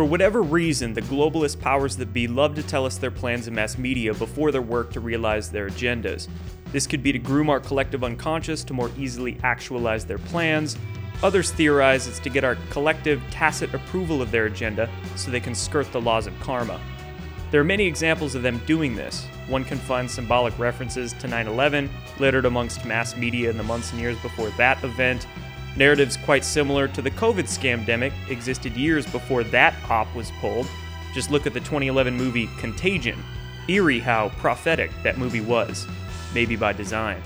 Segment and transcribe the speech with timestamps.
[0.00, 3.54] For whatever reason, the globalist powers that be love to tell us their plans in
[3.54, 6.26] mass media before their work to realize their agendas.
[6.72, 10.78] This could be to groom our collective unconscious to more easily actualize their plans.
[11.22, 15.54] Others theorize it's to get our collective tacit approval of their agenda so they can
[15.54, 16.80] skirt the laws of karma.
[17.50, 19.26] There are many examples of them doing this.
[19.48, 23.92] One can find symbolic references to 9 11, littered amongst mass media in the months
[23.92, 25.26] and years before that event.
[25.76, 30.66] Narratives quite similar to the COVID scamdemic existed years before that op was pulled.
[31.14, 33.22] Just look at the 2011 movie Contagion.
[33.68, 35.86] Eerie how prophetic that movie was,
[36.34, 37.22] maybe by design.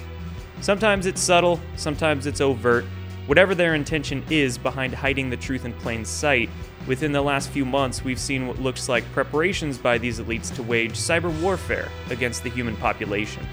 [0.60, 2.84] Sometimes it's subtle, sometimes it's overt.
[3.26, 6.50] Whatever their intention is behind hiding the truth in plain sight,
[6.86, 10.62] within the last few months we've seen what looks like preparations by these elites to
[10.62, 13.46] wage cyber warfare against the human population.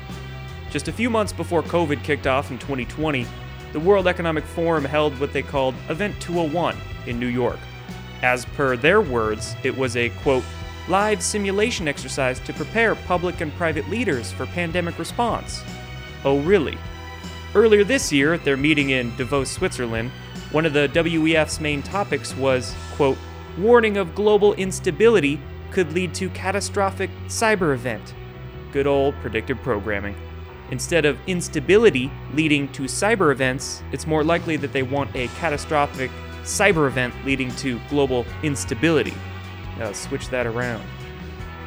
[0.69, 3.25] Just a few months before COVID kicked off in 2020,
[3.73, 6.75] the World Economic Forum held what they called Event 201
[7.07, 7.59] in New York.
[8.21, 10.43] As per their words, it was a quote,
[10.87, 15.63] live simulation exercise to prepare public and private leaders for pandemic response.
[16.23, 16.77] Oh, really?
[17.55, 20.11] Earlier this year, at their meeting in Davos, Switzerland,
[20.51, 23.17] one of the WEF's main topics was, quote,
[23.57, 25.39] warning of global instability
[25.71, 28.13] could lead to catastrophic cyber event.
[28.71, 30.15] Good old predictive programming.
[30.71, 36.09] Instead of instability leading to cyber events, it's more likely that they want a catastrophic
[36.43, 39.13] cyber event leading to global instability.
[39.77, 40.83] Now, switch that around.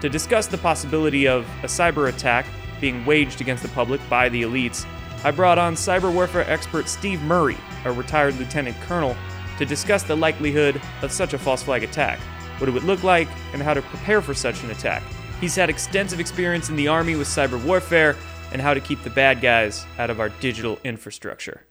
[0.01, 2.47] To discuss the possibility of a cyber attack
[2.81, 4.87] being waged against the public by the elites,
[5.23, 9.17] I brought on cyber warfare expert Steve Murray, a retired lieutenant colonel,
[9.59, 12.19] to discuss the likelihood of such a false flag attack,
[12.59, 15.03] what it would look like, and how to prepare for such an attack.
[15.41, 18.17] He's had extensive experience in the Army with cyber warfare
[18.53, 21.67] and how to keep the bad guys out of our digital infrastructure.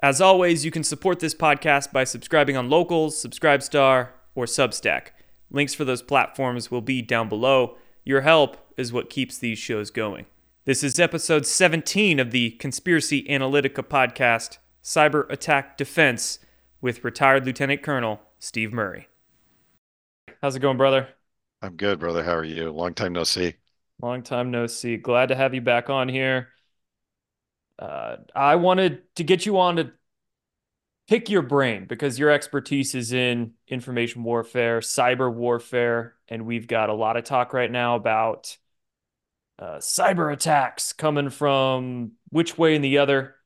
[0.00, 5.08] As always, you can support this podcast by subscribing on Locals, Subscribestar, or Substack.
[5.50, 7.76] Links for those platforms will be down below.
[8.04, 10.26] Your help is what keeps these shows going.
[10.66, 16.38] This is episode 17 of the Conspiracy Analytica podcast, Cyber Attack Defense,
[16.80, 19.08] with retired Lieutenant Colonel Steve Murray.
[20.42, 21.08] How's it going, brother?
[21.62, 22.22] I'm good, brother.
[22.22, 22.70] How are you?
[22.70, 23.54] Long time no see.
[24.04, 24.98] Long time no see.
[24.98, 26.50] Glad to have you back on here.
[27.78, 29.92] Uh, I wanted to get you on to
[31.08, 36.90] pick your brain because your expertise is in information warfare, cyber warfare, and we've got
[36.90, 38.58] a lot of talk right now about
[39.58, 43.36] uh, cyber attacks coming from which way and the other.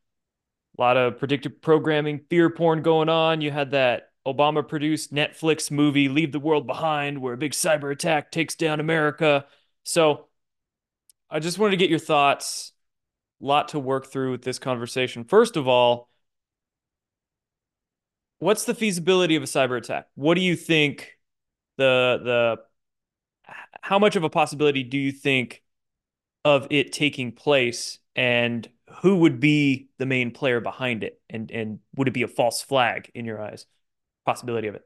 [0.76, 3.42] A lot of predictive programming, fear porn going on.
[3.42, 7.92] You had that Obama produced Netflix movie, Leave the World Behind, where a big cyber
[7.92, 9.46] attack takes down America.
[9.84, 10.27] So
[11.30, 12.72] I just wanted to get your thoughts.
[13.40, 15.24] A lot to work through with this conversation.
[15.24, 16.08] First of all,
[18.40, 20.08] what's the feasibility of a cyber attack?
[20.16, 21.18] What do you think
[21.76, 22.56] the the
[23.80, 25.62] how much of a possibility do you think
[26.44, 28.68] of it taking place and
[29.02, 32.62] who would be the main player behind it and and would it be a false
[32.62, 33.66] flag in your eyes
[34.24, 34.82] possibility of it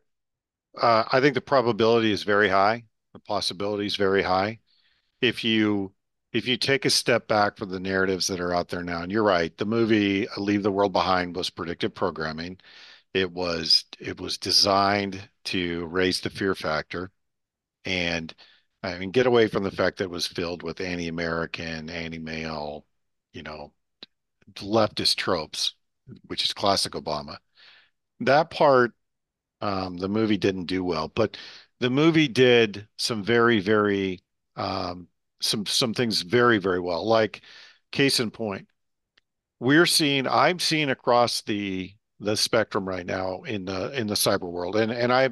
[0.80, 4.58] uh, i think the probability is very high the possibility is very high
[5.20, 5.92] if you
[6.32, 9.12] if you take a step back from the narratives that are out there now, and
[9.12, 12.58] you're right, the movie Leave the World Behind was predictive programming.
[13.14, 17.10] It was it was designed to raise the fear factor
[17.84, 18.34] and
[18.82, 22.86] I mean get away from the fact that it was filled with anti-American, anti-male,
[23.32, 23.72] you know,
[24.56, 25.74] leftist tropes,
[26.26, 27.38] which is classic Obama.
[28.20, 28.92] That part
[29.60, 31.36] um, the movie didn't do well, but
[31.80, 34.22] the movie did some very, very
[34.56, 35.08] um,
[35.42, 37.06] some some things very very well.
[37.06, 37.42] Like
[37.92, 38.68] case in point,
[39.60, 44.50] we're seeing I'm seeing across the the spectrum right now in the in the cyber
[44.50, 45.30] world, and and I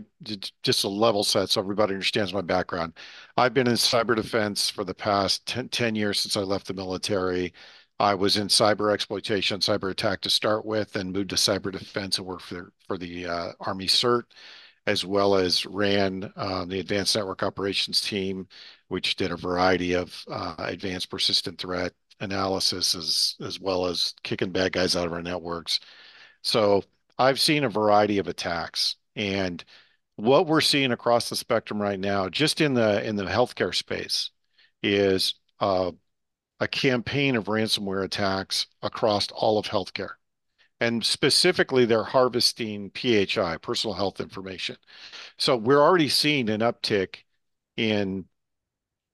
[0.63, 2.95] just a level set so everybody understands my background.
[3.37, 6.75] I've been in cyber defense for the past 10, 10 years since I left the
[6.75, 7.53] military.
[8.01, 12.19] I was in cyber exploitation, cyber attack to start with, and moved to cyber defense
[12.19, 14.25] and worked for for the uh, Army CERT,
[14.87, 18.49] as well as ran uh, the Advanced Network Operations team
[18.91, 24.73] which did a variety of uh, advanced persistent threat analysis as well as kicking bad
[24.73, 25.79] guys out of our networks.
[26.43, 26.83] So
[27.17, 29.65] I've seen a variety of attacks, and
[30.17, 34.31] what we're seeing across the spectrum right now, just in the in the healthcare space,
[34.83, 35.93] is uh,
[36.59, 40.15] a campaign of ransomware attacks across all of healthcare.
[40.81, 44.79] And specifically, they're harvesting PHI, personal health information.
[45.39, 47.19] So we're already seeing an uptick
[47.77, 48.25] in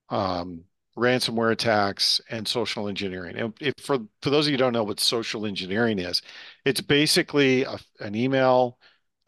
[0.09, 0.65] um,
[0.97, 3.37] ransomware attacks and social engineering.
[3.37, 6.23] And if for for those of you who don't know what social engineering is,
[6.65, 8.79] it's basically a, an email,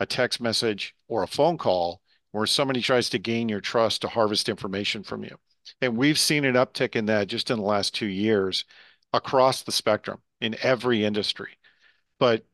[0.01, 2.01] a text message, or a phone call
[2.33, 5.37] where somebody tries to gain your trust to harvest information from you.
[5.81, 8.65] And we've seen an uptick in that just in the last two years
[9.13, 11.59] across the spectrum in every industry.
[12.19, 12.45] But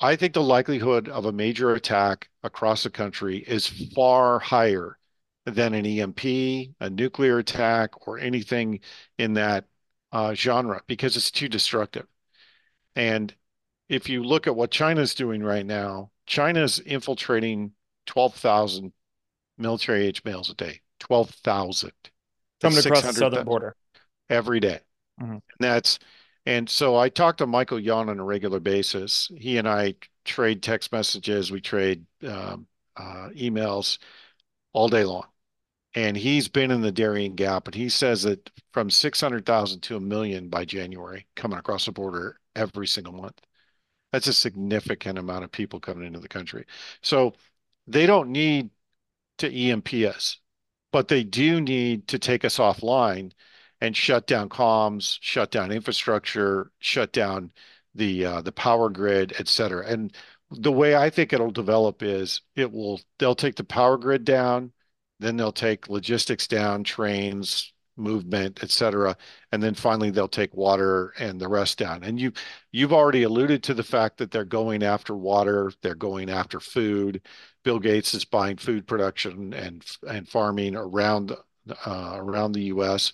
[0.00, 4.98] I think the likelihood of a major attack across the country is far higher
[5.50, 6.24] than an EMP,
[6.80, 8.80] a nuclear attack, or anything
[9.18, 9.66] in that
[10.12, 12.06] uh, genre because it's too destructive.
[12.96, 13.34] And
[13.88, 17.72] if you look at what China's doing right now, China's infiltrating
[18.06, 18.92] 12,000
[19.58, 20.80] military age males a day.
[21.00, 21.92] 12,000.
[22.60, 23.74] Coming across the southern border.
[24.28, 24.80] Every day.
[25.20, 25.32] Mm-hmm.
[25.32, 25.98] And that's
[26.46, 29.30] and so I talk to Michael Yon on a regular basis.
[29.36, 29.94] He and I
[30.24, 32.66] trade text messages, we trade um,
[32.96, 33.98] uh, emails
[34.72, 35.26] all day long.
[35.94, 40.00] And he's been in the Darien Gap, and he says that from 600,000 to a
[40.00, 43.40] million by January coming across the border every single month.
[44.12, 46.66] That's a significant amount of people coming into the country.
[47.02, 47.34] So
[47.86, 48.70] they don't need
[49.38, 50.38] to EMP us,
[50.92, 53.32] but they do need to take us offline
[53.80, 57.52] and shut down comms, shut down infrastructure, shut down
[57.94, 59.86] the uh, the power grid, et cetera.
[59.86, 60.14] And
[60.50, 64.72] the way I think it'll develop is it will they'll take the power grid down,
[65.20, 69.16] then they'll take logistics down, trains, movement, et cetera,
[69.52, 72.02] and then finally they'll take water and the rest down.
[72.02, 72.32] And you
[72.72, 77.22] you've already alluded to the fact that they're going after water, they're going after food.
[77.64, 81.36] Bill Gates is buying food production and and farming around
[81.86, 83.12] uh, around the U.S.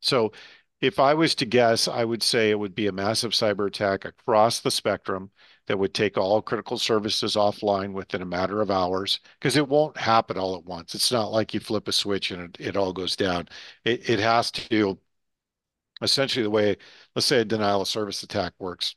[0.00, 0.32] So
[0.80, 4.04] if I was to guess, I would say it would be a massive cyber attack
[4.04, 5.30] across the spectrum
[5.66, 9.96] that would take all critical services offline within a matter of hours because it won't
[9.96, 10.94] happen all at once.
[10.94, 13.48] It's not like you flip a switch and it, it all goes down.
[13.84, 14.98] It, it has to
[16.02, 16.76] essentially the way,
[17.14, 18.94] let's say a denial of service attack works.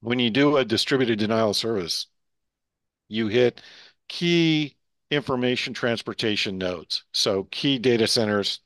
[0.00, 2.06] When you do a distributed denial of service,
[3.08, 3.62] you hit
[4.08, 4.76] key
[5.10, 7.04] information transportation nodes.
[7.12, 8.60] So key data centers,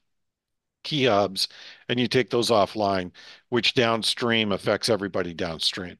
[0.85, 1.49] key hubs,
[1.89, 3.13] and you take those offline,
[3.51, 5.99] which downstream affects everybody downstream.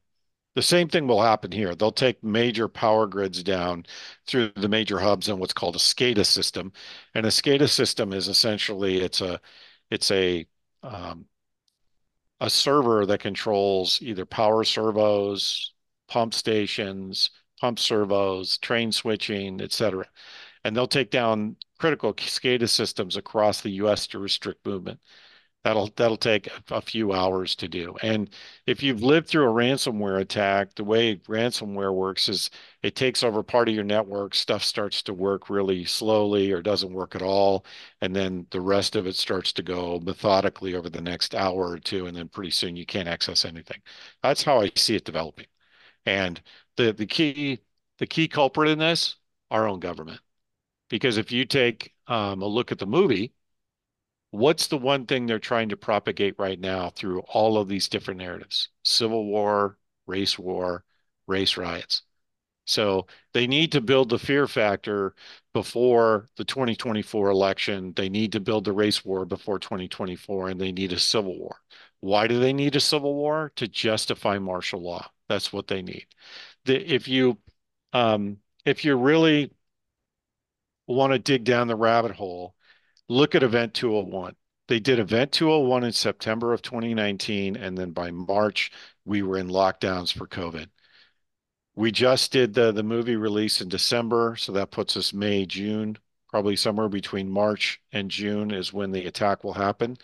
[0.55, 1.73] The same thing will happen here.
[1.75, 3.85] They'll take major power grids down
[4.27, 6.71] through the major hubs in what's called a SCADA system.
[7.15, 9.39] And a SCADA system is essentially it's a
[9.89, 10.45] it's a
[10.83, 11.27] um,
[12.39, 15.73] a server that controls either power servos,
[16.07, 17.29] pump stations,
[17.59, 20.05] pump servos, train switching, et cetera.
[20.63, 24.99] And they'll take down critical SCADA systems across the US to restrict movement.
[25.63, 27.95] That'll that'll take a few hours to do.
[28.01, 28.29] And
[28.65, 32.49] if you've lived through a ransomware attack, the way ransomware works is
[32.81, 36.93] it takes over part of your network, stuff starts to work really slowly or doesn't
[36.93, 37.65] work at all,
[37.99, 41.77] and then the rest of it starts to go methodically over the next hour or
[41.79, 43.81] two, and then pretty soon you can't access anything.
[44.23, 45.47] That's how I see it developing.
[46.05, 46.41] And
[46.77, 47.61] the the key
[47.99, 49.17] the key culprit in this,
[49.51, 50.21] our own government.
[50.89, 53.33] Because if you take um, a look at the movie,
[54.31, 58.19] what's the one thing they're trying to propagate right now through all of these different
[58.19, 58.69] narratives?
[58.83, 59.77] Civil war,
[60.07, 60.83] race war,
[61.27, 62.03] race riots.
[62.65, 65.15] So they need to build the fear factor
[65.53, 67.93] before the 2024 election.
[67.95, 71.57] They need to build the race war before 2024, and they need a civil war.
[72.01, 73.51] Why do they need a civil war?
[73.55, 75.09] To justify martial law.
[75.27, 76.05] That's what they need.
[76.65, 77.39] The, if you
[77.93, 79.51] um, if you really
[80.87, 82.55] want to dig down the rabbit hole,
[83.09, 84.35] look at Event 201.
[84.67, 88.71] They did Event 201 in September of 2019, and then by March,
[89.03, 90.67] we were in lockdowns for COVID.
[91.75, 95.97] We just did the, the movie release in December, so that puts us May, June,
[96.29, 99.97] probably somewhere between March and June is when the attack will happen.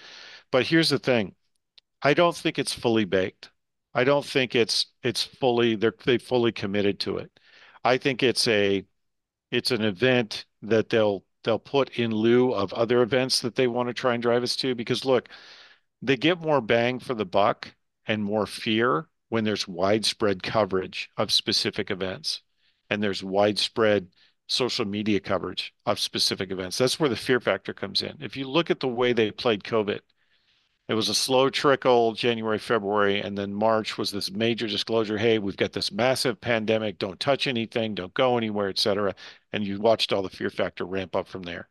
[0.52, 1.36] But here's the thing.
[2.02, 3.52] I don't think it's fully baked.
[3.94, 7.32] I don't think it's it's fully they're they fully committed to it.
[7.84, 8.86] I think it's a
[9.52, 13.88] it's an event that they'll they'll put in lieu of other events that they want
[13.88, 15.30] to try and drive us to because look
[16.02, 17.74] they get more bang for the buck
[18.06, 22.42] and more fear when there's widespread coverage of specific events
[22.90, 24.08] and there's widespread
[24.48, 26.78] social media coverage of specific events.
[26.78, 28.18] That's where the fear factor comes in.
[28.20, 30.02] If you look at the way they played covid
[30.88, 35.18] it was a slow trickle January, February, and then March was this major disclosure.
[35.18, 37.00] Hey, we've got this massive pandemic.
[37.00, 37.96] Don't touch anything.
[37.96, 39.16] Don't go anywhere, et cetera.
[39.52, 41.68] And you watched all the fear factor ramp up from there.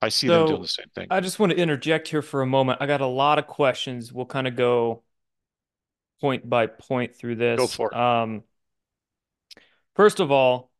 [0.00, 1.08] I see so, them doing the same thing.
[1.10, 2.80] I just want to interject here for a moment.
[2.80, 4.12] I got a lot of questions.
[4.12, 5.02] We'll kind of go
[6.20, 7.58] point by point through this.
[7.58, 7.96] Go for it.
[7.96, 8.44] Um,
[9.96, 10.70] first of all,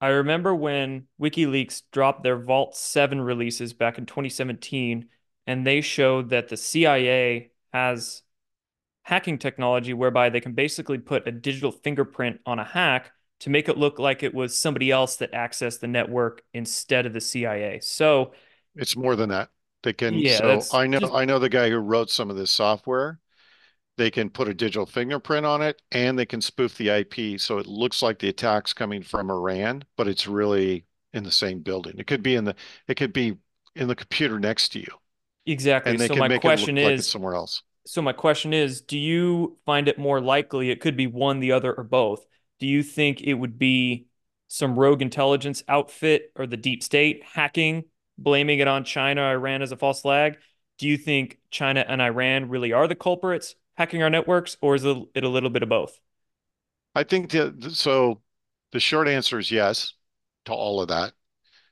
[0.00, 5.08] I remember when WikiLeaks dropped their Vault 7 releases back in 2017
[5.46, 8.22] and they showed that the CIA has
[9.02, 13.68] hacking technology whereby they can basically put a digital fingerprint on a hack to make
[13.68, 17.80] it look like it was somebody else that accessed the network instead of the CIA.
[17.80, 18.32] So
[18.74, 19.50] It's more than that.
[19.82, 22.36] They can, yeah, so I know just I know the guy who wrote some of
[22.36, 23.20] this software.
[23.96, 27.58] They can put a digital fingerprint on it and they can spoof the IP so
[27.58, 31.94] it looks like the attack's coming from Iran, but it's really in the same building.
[31.98, 32.54] It could be in the
[32.88, 33.38] it could be
[33.74, 34.88] in the computer next to you,
[35.46, 35.96] exactly.
[35.96, 37.62] and they So can my make it look question like is, somewhere else.
[37.86, 41.52] so my question is, do you find it more likely it could be one, the
[41.52, 42.26] other, or both?
[42.58, 44.06] Do you think it would be
[44.48, 47.84] some rogue intelligence outfit or the deep state hacking,
[48.18, 50.38] blaming it on China, Iran as a false flag?
[50.78, 54.84] Do you think China and Iran really are the culprits hacking our networks, or is
[54.84, 55.98] it a little bit of both?
[56.94, 58.22] I think that so
[58.72, 59.94] the short answer is yes
[60.46, 61.14] to all of that.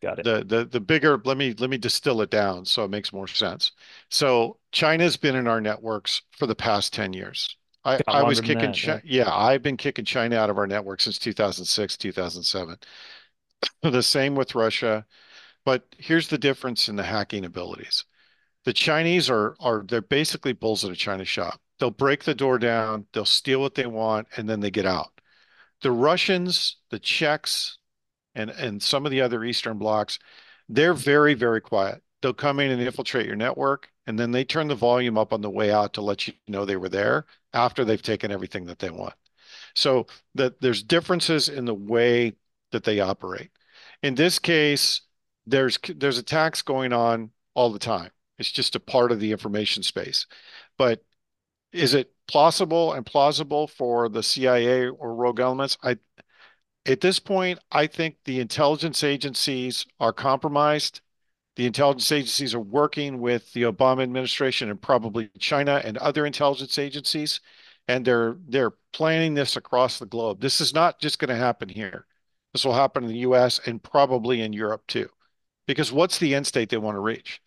[0.04, 0.24] Got it.
[0.24, 3.26] The the the bigger let me let me distill it down so it makes more
[3.26, 3.72] sense.
[4.10, 7.56] So China's been in our networks for the past 10 years.
[7.84, 9.00] I, I was kicking that, yeah.
[9.04, 12.76] Yeah, I've been kicking China out of our network since 2006, 2007.
[13.82, 15.06] The same with Russia,
[15.64, 18.04] but here's the difference in the hacking abilities.
[18.64, 21.60] The Chinese are are they're basically bulls at a China shop.
[21.78, 25.20] They'll break the door down, they'll steal what they want, and then they get out.
[25.82, 27.78] The Russians, the Czechs,
[28.34, 30.18] and and some of the other Eastern blocs,
[30.68, 32.02] they're very, very quiet.
[32.22, 35.42] They'll come in and infiltrate your network, and then they turn the volume up on
[35.42, 38.78] the way out to let you know they were there after they've taken everything that
[38.78, 39.14] they want.
[39.74, 42.34] So that there's differences in the way
[42.72, 43.50] that they operate.
[44.02, 45.02] In this case,
[45.46, 48.10] there's there's attacks going on all the time.
[48.38, 50.26] It's just a part of the information space.
[50.76, 51.04] But
[51.72, 55.76] is it plausible and plausible for the CIA or rogue elements?
[55.82, 55.98] I
[56.86, 61.00] at this point, I think the intelligence agencies are compromised.
[61.56, 66.78] The intelligence agencies are working with the Obama administration and probably China and other intelligence
[66.78, 67.40] agencies,
[67.88, 70.40] and they're they're planning this across the globe.
[70.40, 72.06] This is not just going to happen here.
[72.52, 75.08] This will happen in the US and probably in Europe too.
[75.66, 77.40] Because what's the end state they want to reach?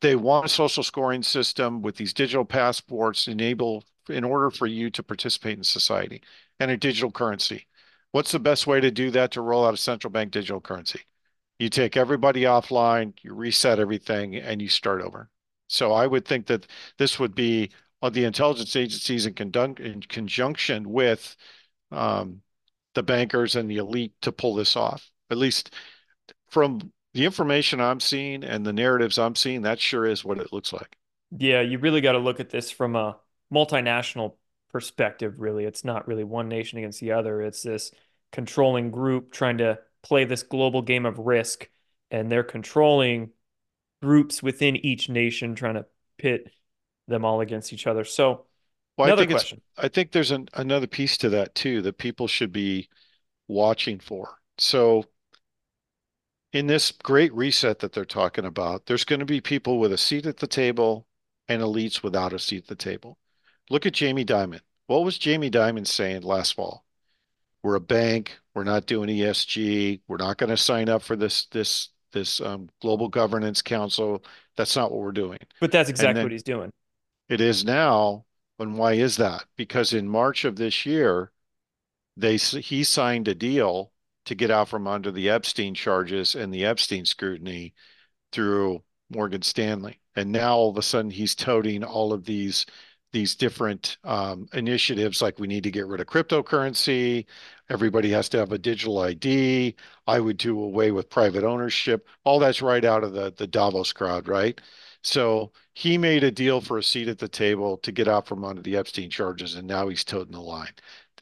[0.00, 4.90] They want a social scoring system with these digital passports enable in order for you
[4.90, 6.22] to participate in society
[6.60, 7.66] and a digital currency.
[8.12, 11.00] What's the best way to do that to roll out a central bank digital currency?
[11.58, 15.28] You take everybody offline, you reset everything, and you start over.
[15.66, 20.00] So I would think that this would be on the intelligence agencies in, conjun- in
[20.00, 21.36] conjunction with
[21.90, 22.42] um,
[22.94, 25.10] the bankers and the elite to pull this off.
[25.30, 25.74] At least
[26.48, 30.52] from the information I'm seeing and the narratives I'm seeing, that sure is what it
[30.52, 30.96] looks like.
[31.36, 33.18] Yeah, you really got to look at this from a
[33.52, 34.36] multinational
[34.70, 35.64] perspective, really.
[35.64, 37.42] It's not really one nation against the other.
[37.42, 37.90] It's this
[38.32, 41.68] controlling group trying to play this global game of risk,
[42.10, 43.30] and they're controlling
[44.02, 45.86] groups within each nation, trying to
[46.18, 46.50] pit
[47.08, 48.04] them all against each other.
[48.04, 48.46] So,
[48.96, 49.62] Well, I another think question.
[49.76, 52.88] I think there's an, another piece to that too that people should be
[53.48, 54.38] watching for.
[54.58, 55.04] So
[56.52, 59.98] in this great reset that they're talking about, there's going to be people with a
[59.98, 61.06] seat at the table
[61.48, 63.18] and elites without a seat at the table.
[63.70, 64.60] Look at Jamie Dimon.
[64.86, 66.84] What was Jamie Dimon saying last fall?
[67.62, 68.38] We're a bank.
[68.54, 70.00] We're not doing ESG.
[70.08, 74.24] We're not going to sign up for this this this um, global governance council.
[74.56, 75.38] That's not what we're doing.
[75.60, 76.70] But that's exactly what he's doing.
[77.28, 78.24] it is now.
[78.58, 79.44] And why is that?
[79.56, 81.30] Because in March of this year,
[82.16, 83.92] they he signed a deal
[84.24, 87.74] to get out from under the Epstein charges and the Epstein scrutiny
[88.32, 90.00] through Morgan Stanley.
[90.16, 92.66] And now all of a sudden he's toting all of these
[93.12, 97.26] these different um, initiatives like we need to get rid of cryptocurrency.
[97.70, 99.74] Everybody has to have a digital ID.
[100.06, 102.06] I would do away with private ownership.
[102.24, 104.60] All that's right out of the the Davos crowd, right?
[105.02, 108.44] So he made a deal for a seat at the table to get out from
[108.44, 110.72] under the Epstein charges, and now he's toting the line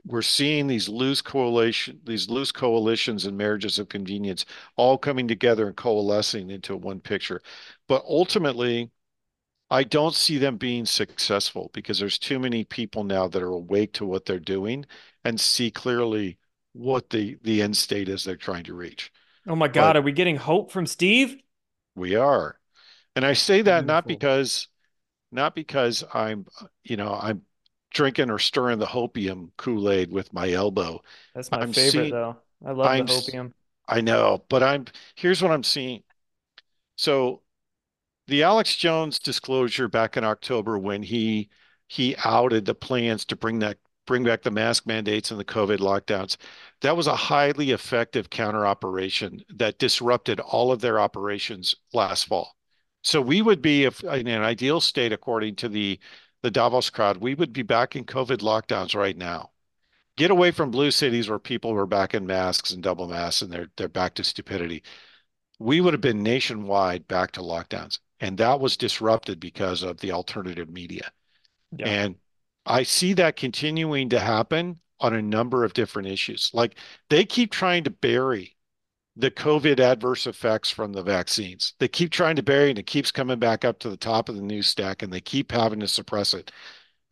[0.06, 4.44] we're seeing these loose coalition, these loose coalitions and marriages of convenience
[4.76, 7.42] all coming together and coalescing into one picture.
[7.88, 8.90] But ultimately,
[9.70, 13.92] I don't see them being successful because there's too many people now that are awake
[13.94, 14.86] to what they're doing
[15.24, 16.38] and see clearly
[16.72, 19.12] what the the end state is they're trying to reach.
[19.46, 21.42] Oh my God, But are we getting hope from Steve?
[21.94, 22.58] we are.
[23.16, 24.68] And I say that not because
[25.32, 26.46] not because I'm,
[26.84, 27.42] you know, I'm
[27.92, 31.02] drinking or stirring the hopium Kool-Aid with my elbow.
[31.34, 32.36] That's my I'm favorite seeing though.
[32.64, 33.52] I love the I'm s- hopium.
[33.88, 36.04] I know, but I'm here's what I'm seeing.
[36.96, 37.42] So
[38.28, 41.48] the Alex Jones disclosure back in October when he
[41.88, 45.78] he outed the plans to bring that bring back the mask mandates and the COVID
[45.78, 46.36] lockdowns,
[46.80, 52.56] that was a highly effective counter operation that disrupted all of their operations last fall.
[53.02, 55.98] So we would be if in an ideal state, according to the
[56.42, 59.50] the Davos crowd, we would be back in COVID lockdowns right now.
[60.16, 63.52] get away from blue cities where people were back in masks and double masks and
[63.52, 64.82] they're they're back to stupidity.
[65.58, 67.98] We would have been nationwide back to lockdowns.
[68.20, 71.10] And that was disrupted because of the alternative media.
[71.76, 71.86] Yeah.
[71.86, 72.16] And
[72.64, 76.50] I see that continuing to happen on a number of different issues.
[76.54, 76.76] Like
[77.10, 78.56] they keep trying to bury
[79.16, 81.74] the COVID adverse effects from the vaccines.
[81.78, 84.28] They keep trying to bury it and it keeps coming back up to the top
[84.28, 86.52] of the news stack and they keep having to suppress it.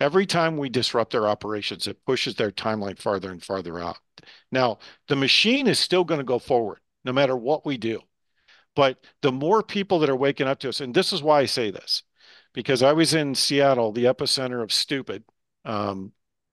[0.00, 3.98] Every time we disrupt their operations, it pushes their timeline farther and farther out.
[4.50, 8.00] Now, the machine is still going to go forward no matter what we do.
[8.74, 11.46] But the more people that are waking up to us, and this is why I
[11.46, 12.02] say this,
[12.52, 15.24] because I was in Seattle, the epicenter of stupid,
[15.64, 16.12] um,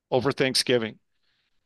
[0.10, 1.00] over Thanksgiving.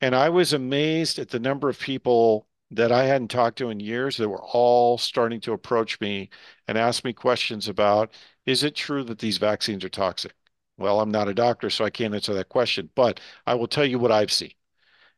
[0.01, 3.79] And I was amazed at the number of people that I hadn't talked to in
[3.79, 6.29] years that were all starting to approach me
[6.67, 8.13] and ask me questions about
[8.45, 10.33] is it true that these vaccines are toxic?
[10.77, 13.85] Well, I'm not a doctor, so I can't answer that question, but I will tell
[13.85, 14.53] you what I've seen.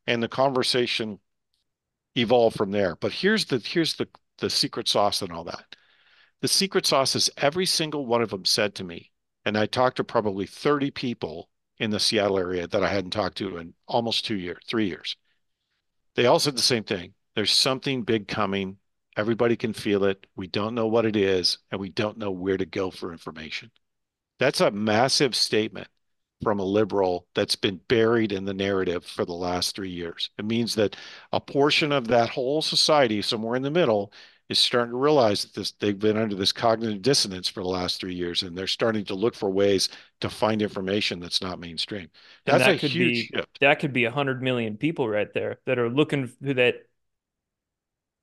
[0.05, 1.19] And the conversation
[2.15, 2.95] evolved from there.
[2.95, 5.75] But here's the here's the the secret sauce and all that.
[6.41, 9.11] The secret sauce is every single one of them said to me,
[9.45, 13.37] and I talked to probably 30 people in the Seattle area that I hadn't talked
[13.37, 15.15] to in almost two years, three years.
[16.15, 17.13] They all said the same thing.
[17.35, 18.77] There's something big coming.
[19.15, 20.27] Everybody can feel it.
[20.35, 23.71] We don't know what it is, and we don't know where to go for information.
[24.39, 25.87] That's a massive statement
[26.43, 30.29] from a liberal that's been buried in the narrative for the last three years.
[30.37, 30.95] It means that
[31.31, 34.13] a portion of that whole society, somewhere in the middle,
[34.49, 37.99] is starting to realize that this they've been under this cognitive dissonance for the last
[37.99, 39.89] three years, and they're starting to look for ways
[40.21, 42.07] to find information that's not mainstream.
[42.45, 43.59] That's that a could huge be, shift.
[43.59, 46.75] That could be a hundred million people right there that are looking that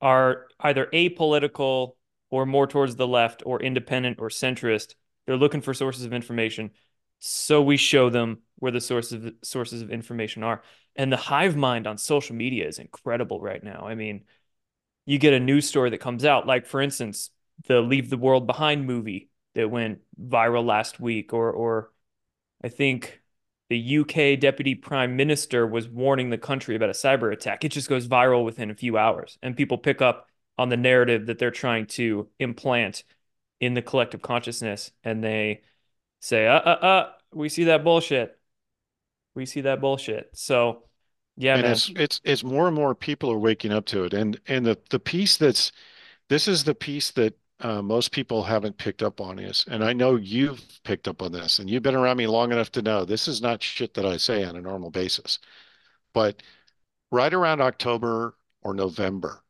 [0.01, 1.95] are either apolitical
[2.31, 4.95] or more towards the left or independent or centrist.
[5.27, 6.71] They're looking for sources of information
[7.27, 10.61] so we show them where the sources of, sources of information are.
[10.95, 13.85] And the hive mind on social media is incredible right now.
[13.87, 14.25] I mean,
[15.05, 17.31] you get a news story that comes out, like for instance,
[17.67, 21.91] the Leave the World Behind movie that went viral last week, or or
[22.63, 23.21] I think
[23.69, 27.63] the UK deputy prime minister was warning the country about a cyber attack.
[27.63, 31.25] It just goes viral within a few hours, and people pick up on the narrative
[31.25, 33.03] that they're trying to implant
[33.59, 35.61] in the collective consciousness, and they
[36.19, 38.39] say, uh, uh, uh, we see that bullshit.
[39.35, 40.29] We see that bullshit.
[40.33, 40.83] So,
[41.35, 41.71] yeah, and man.
[41.73, 44.79] it's it's it's more and more people are waking up to it, and and the
[44.89, 45.71] the piece that's
[46.29, 49.93] this is the piece that uh, most people haven't picked up on is, and I
[49.93, 53.03] know you've picked up on this, and you've been around me long enough to know
[53.03, 55.39] this is not shit that I say on a normal basis,
[56.13, 56.41] but
[57.11, 59.43] right around October or November,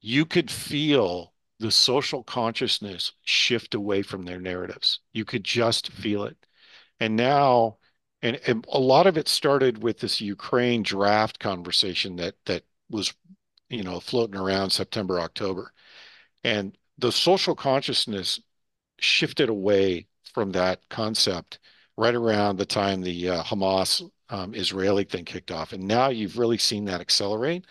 [0.00, 4.98] you could feel the social consciousness shift away from their narratives.
[5.12, 6.36] You could just feel it.
[7.02, 7.78] And now,
[8.22, 13.12] and, and a lot of it started with this Ukraine draft conversation that that was,
[13.68, 15.72] you know, floating around September, October.
[16.44, 18.38] And the social consciousness
[19.00, 21.58] shifted away from that concept
[21.96, 25.72] right around the time the uh, Hamas um, Israeli thing kicked off.
[25.72, 27.66] And now you've really seen that accelerate.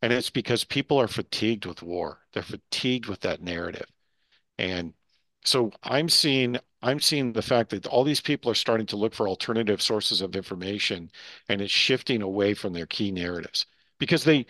[0.00, 2.20] And it's because people are fatigued with war.
[2.32, 3.86] They're fatigued with that narrative.
[4.58, 4.94] And
[5.44, 9.14] so I'm seeing I'm seeing the fact that all these people are starting to look
[9.14, 11.10] for alternative sources of information
[11.48, 13.66] and it's shifting away from their key narratives
[13.98, 14.46] because they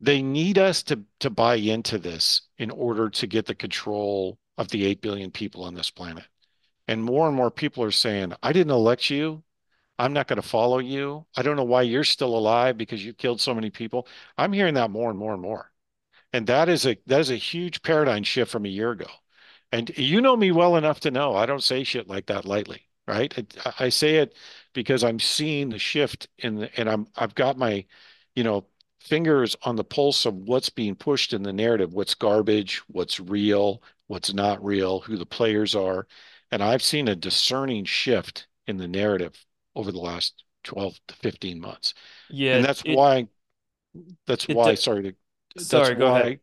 [0.00, 4.68] they need us to to buy into this in order to get the control of
[4.68, 6.24] the 8 billion people on this planet.
[6.88, 9.42] And more and more people are saying, I didn't elect you.
[9.98, 11.26] I'm not going to follow you.
[11.36, 14.08] I don't know why you're still alive because you killed so many people.
[14.38, 15.72] I'm hearing that more and more and more.
[16.32, 19.06] And that is a that is a huge paradigm shift from a year ago.
[19.74, 22.86] And you know me well enough to know I don't say shit like that lightly,
[23.08, 23.34] right?
[23.64, 24.34] I, I say it
[24.72, 27.84] because I'm seeing the shift in the, and I'm I've got my,
[28.36, 28.66] you know,
[29.00, 33.82] fingers on the pulse of what's being pushed in the narrative, what's garbage, what's real,
[34.06, 36.06] what's not real, who the players are.
[36.52, 41.60] And I've seen a discerning shift in the narrative over the last 12 to 15
[41.60, 41.94] months.
[42.30, 42.56] Yeah.
[42.56, 43.26] And that's it, why,
[44.26, 46.40] that's why, sorry to, sorry, go why, ahead.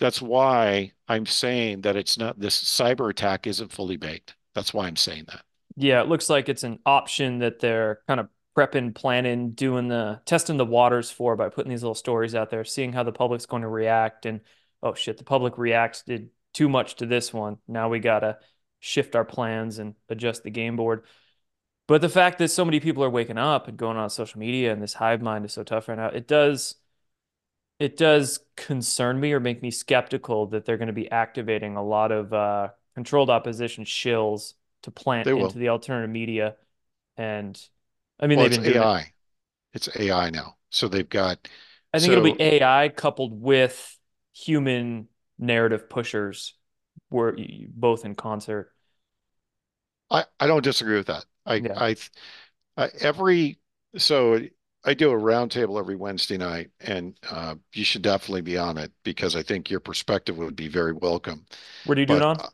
[0.00, 4.34] That's why I'm saying that it's not, this cyber attack isn't fully baked.
[4.54, 5.42] That's why I'm saying that.
[5.76, 6.00] Yeah.
[6.00, 10.56] It looks like it's an option that they're kind of prepping, planning, doing the testing
[10.56, 13.62] the waters for by putting these little stories out there, seeing how the public's going
[13.62, 14.26] to react.
[14.26, 14.40] And
[14.82, 17.58] oh shit, the public reacts did too much to this one.
[17.66, 18.38] Now we got to
[18.80, 21.04] shift our plans and adjust the game board.
[21.86, 24.72] But the fact that so many people are waking up and going on social media
[24.72, 26.76] and this hive mind is so tough right now, it does
[27.78, 31.84] it does concern me or make me skeptical that they're going to be activating a
[31.84, 36.56] lot of uh, controlled opposition shills to plant into the alternative media.
[37.16, 37.60] And
[38.20, 39.00] I mean, well, they've been AI.
[39.00, 39.06] It.
[39.74, 40.56] it's AI now.
[40.70, 41.48] So they've got
[41.92, 43.98] I think it'll be AI coupled with
[44.32, 45.08] human
[45.38, 46.54] narrative pushers,
[47.10, 47.36] were
[47.68, 48.72] both in concert.
[50.10, 51.24] I I don't disagree with that.
[51.46, 51.74] I Yeah.
[51.76, 51.96] I,
[52.76, 53.60] I every
[53.98, 54.40] so
[54.84, 58.92] I do a roundtable every Wednesday night, and uh, you should definitely be on it
[59.02, 61.46] because I think your perspective would be very welcome.
[61.84, 62.40] What are you doing But on?
[62.40, 62.48] uh,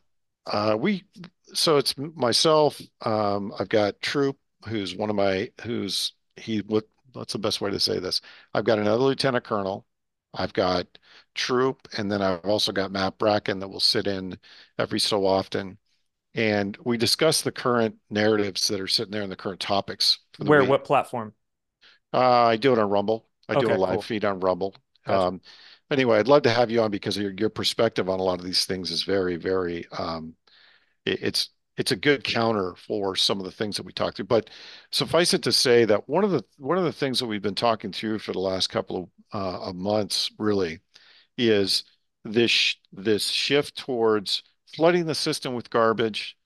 [0.47, 1.05] uh, we
[1.53, 2.81] so it's myself.
[3.01, 7.71] Um, I've got Troop, who's one of my who's he what what's the best way
[7.71, 8.21] to say this?
[8.53, 9.85] I've got another lieutenant colonel.
[10.33, 10.87] I've got
[11.35, 14.39] Troop, and then I've also got Matt Bracken that will sit in
[14.79, 15.77] every so often
[16.35, 20.43] and we discuss the current narratives that are sitting there and the current topics for
[20.45, 20.63] the Where?
[20.63, 20.65] week.
[20.65, 21.33] What platform?
[22.13, 23.27] Uh, I do it on Rumble.
[23.47, 24.01] I do a live cool.
[24.01, 24.75] feed on Rumble.
[25.05, 25.19] Gotcha.
[25.19, 25.41] Um,
[25.89, 28.45] anyway, I'd love to have you on because your your perspective on a lot of
[28.45, 30.35] these things is very, very um,
[31.05, 34.25] it, it's it's a good counter for some of the things that we talked through.
[34.25, 34.49] But
[34.91, 37.55] suffice it to say that one of the one of the things that we've been
[37.55, 40.79] talking through for the last couple of, uh, of months really
[41.37, 41.83] is
[42.23, 44.43] this this shift towards
[44.75, 46.37] flooding the system with garbage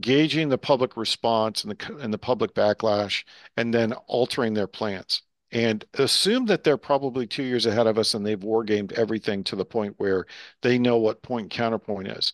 [0.00, 3.24] gauging the public response and the and the public backlash,
[3.56, 5.22] and then altering their plans.
[5.52, 9.44] And assume that they're probably two years ahead of us and they've war gamed everything
[9.44, 10.26] to the point where
[10.62, 12.32] they know what point and counterpoint is.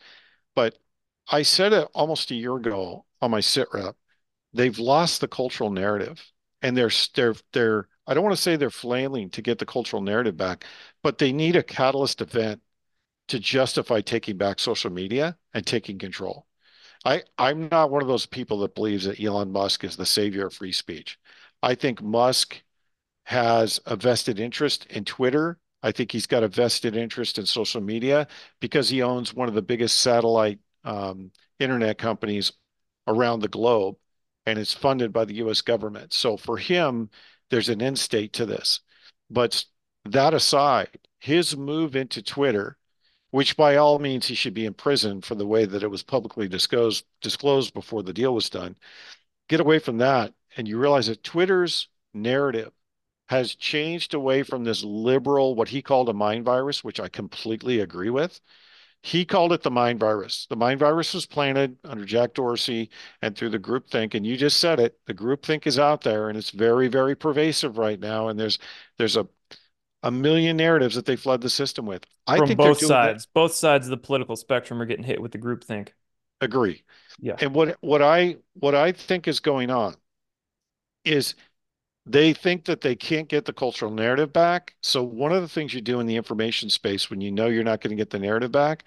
[0.55, 0.79] But
[1.29, 3.97] I said it almost a year ago on my sit rep.
[4.53, 7.89] They've lost the cultural narrative, and they're they're they're.
[8.07, 10.65] I don't want to say they're flailing to get the cultural narrative back,
[11.03, 12.63] but they need a catalyst event
[13.29, 16.48] to justify taking back social media and taking control.
[17.05, 20.47] I, I'm not one of those people that believes that Elon Musk is the savior
[20.47, 21.19] of free speech.
[21.63, 22.61] I think Musk
[23.25, 25.59] has a vested interest in Twitter.
[25.83, 28.27] I think he's got a vested interest in social media
[28.61, 32.53] because he owns one of the biggest satellite um, internet companies
[33.07, 33.97] around the globe
[34.49, 36.15] and it's funded by the US government.
[36.15, 37.11] So for him,
[37.51, 38.81] there's an end state to this.
[39.29, 39.63] But
[40.07, 42.78] that aside, his move into Twitter
[43.31, 46.03] which by all means he should be in prison for the way that it was
[46.03, 48.77] publicly disclosed disclosed before the deal was done.
[49.49, 52.73] Get away from that, and you realize that Twitter's narrative
[53.29, 57.81] has changed away from this liberal, what he called a mind virus, which I completely
[57.81, 58.41] agree with.
[59.03, 60.47] He called it the mind virus.
[60.51, 62.91] The mind virus was planted under Jack Dorsey
[63.23, 64.99] and through the groupthink, and you just said it.
[65.07, 68.29] The groupthink is out there, and it's very, very pervasive right now.
[68.29, 68.59] And there's
[68.97, 69.29] there's a
[70.03, 72.05] a million narratives that they flood the system with.
[72.27, 73.05] I From think both doing that.
[73.05, 73.27] sides.
[73.27, 75.89] Both sides of the political spectrum are getting hit with the groupthink.
[76.41, 76.85] Agree.
[77.21, 77.37] Yeah.
[77.41, 79.97] And what what I what I think is going on
[81.05, 81.35] is
[82.07, 84.75] they think that they can't get the cultural narrative back.
[84.83, 87.65] So one of the things you do in the information space when you know you're
[87.65, 88.85] not going to get the narrative back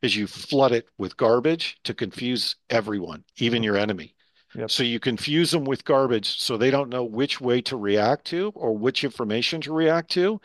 [0.00, 3.64] is you flood it with garbage to confuse everyone, even mm-hmm.
[3.64, 4.14] your enemy.
[4.54, 4.70] Yep.
[4.70, 8.52] So you confuse them with garbage so they don't know which way to react to
[8.54, 10.40] or which information to react to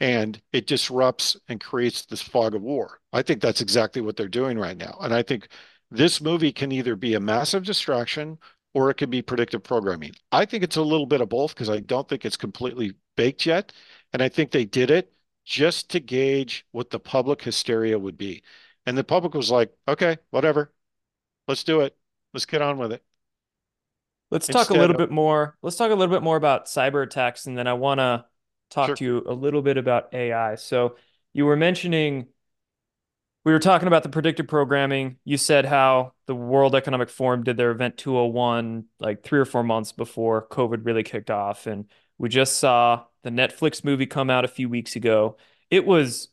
[0.00, 3.00] and it disrupts and creates this fog of war.
[3.12, 4.96] I think that's exactly what they're doing right now.
[5.00, 5.48] And I think
[5.90, 8.38] this movie can either be a massive distraction
[8.74, 10.12] or it could be predictive programming.
[10.30, 13.46] I think it's a little bit of both because I don't think it's completely baked
[13.46, 13.72] yet.
[14.12, 15.12] And I think they did it
[15.44, 18.42] just to gauge what the public hysteria would be.
[18.86, 20.72] And the public was like, okay, whatever.
[21.48, 21.96] Let's do it.
[22.34, 23.02] Let's get on with it.
[24.30, 25.56] Let's talk a little bit more.
[25.62, 28.24] Let's talk a little bit more about cyber attacks, and then I want to
[28.70, 28.96] talk sure.
[28.96, 30.56] to you a little bit about AI.
[30.56, 30.96] So
[31.32, 32.26] you were mentioning
[33.44, 35.16] we were talking about the predictive programming.
[35.24, 39.62] You said how the World Economic Forum did their event 201 like three or four
[39.62, 41.66] months before COVID really kicked off.
[41.66, 41.86] And
[42.18, 45.38] we just saw the Netflix movie come out a few weeks ago.
[45.70, 46.28] It was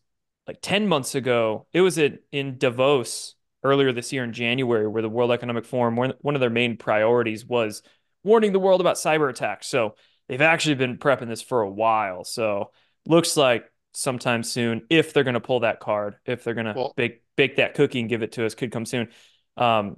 [0.45, 1.67] like 10 months ago.
[1.71, 3.34] It was in, in Davos
[3.65, 7.43] earlier this year in January, where the World Economic Forum, one, of their main priorities
[7.43, 7.81] was
[8.23, 9.67] warning the world about cyber attacks.
[9.67, 9.95] So
[10.27, 12.23] they've actually been prepping this for a while.
[12.23, 12.71] So
[13.07, 16.73] looks like sometime soon, if they're going to pull that card, if they're going to
[16.73, 19.09] Well, bake bake that cookie and give it to us, could come soon.
[19.57, 19.97] Um,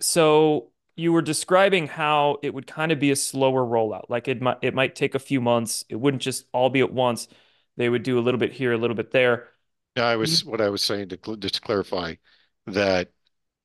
[0.00, 4.04] so you were describing how it would kind of be a slower rollout.
[4.08, 5.84] Like it might it might take a few months.
[5.88, 7.28] It wouldn't just all be at once.
[7.76, 9.48] They would do a little bit here, a little bit there.
[9.96, 12.14] Yeah, I was what I was saying to cl- just to clarify
[12.66, 13.12] that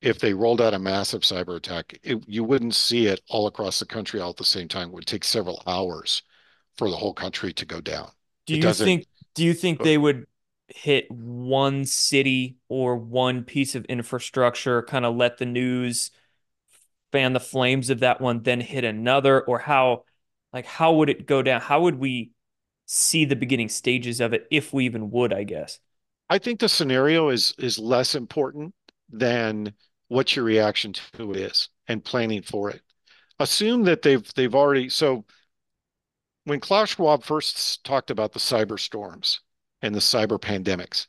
[0.02, 3.80] if they rolled out a massive cyber attack, it, you wouldn't see it all across
[3.80, 4.90] the country all at the same time.
[4.90, 6.24] It would take several hours
[6.78, 8.12] for the whole country to go down.
[8.46, 10.26] Do It you think do you think uh, they would
[10.68, 16.12] hit one city or one piece of infrastructure, kind of let the news
[17.12, 19.42] fan the flames of that one, then hit another?
[19.42, 20.04] Or how
[20.54, 21.62] like how would it go down?
[21.62, 22.32] How would we
[22.86, 25.80] see the beginning stages of it if we even would, I guess?
[26.30, 28.74] I think the scenario is is less important
[29.10, 29.74] than
[30.08, 32.82] what your reaction to it is and planning for it.
[33.40, 35.26] Assume that they've they've already so
[36.46, 39.42] when Klaus Schwab first talked about the cyber storms
[39.82, 41.08] and the cyber pandemics,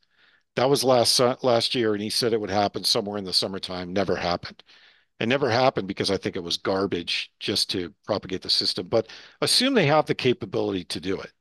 [0.56, 3.92] that was last last year, and he said it would happen somewhere in the summertime.
[3.92, 4.62] Never happened.
[5.20, 8.88] It never happened because I think it was garbage just to propagate the system.
[8.88, 9.09] But
[9.42, 11.33] assume they have the capability to do it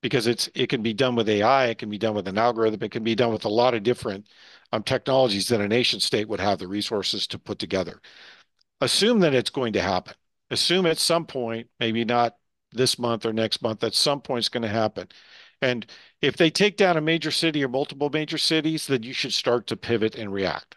[0.00, 2.82] because it's it can be done with AI, it can be done with an algorithm,
[2.82, 4.26] it can be done with a lot of different
[4.72, 8.00] um, technologies that a nation state would have the resources to put together.
[8.80, 10.14] Assume that it's going to happen.
[10.50, 12.36] Assume at some point, maybe not
[12.72, 15.08] this month or next month, at some point it's going to happen.
[15.60, 15.86] And
[16.22, 19.66] if they take down a major city or multiple major cities, then you should start
[19.68, 20.76] to pivot and react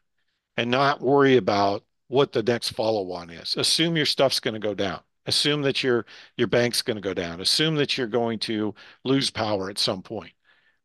[0.58, 3.56] and not worry about what the next follow on is.
[3.58, 5.02] Assume your stuff's going to go down.
[5.26, 6.06] Assume that your
[6.38, 7.42] your bank's going to go down.
[7.42, 10.34] Assume that you're going to lose power at some point.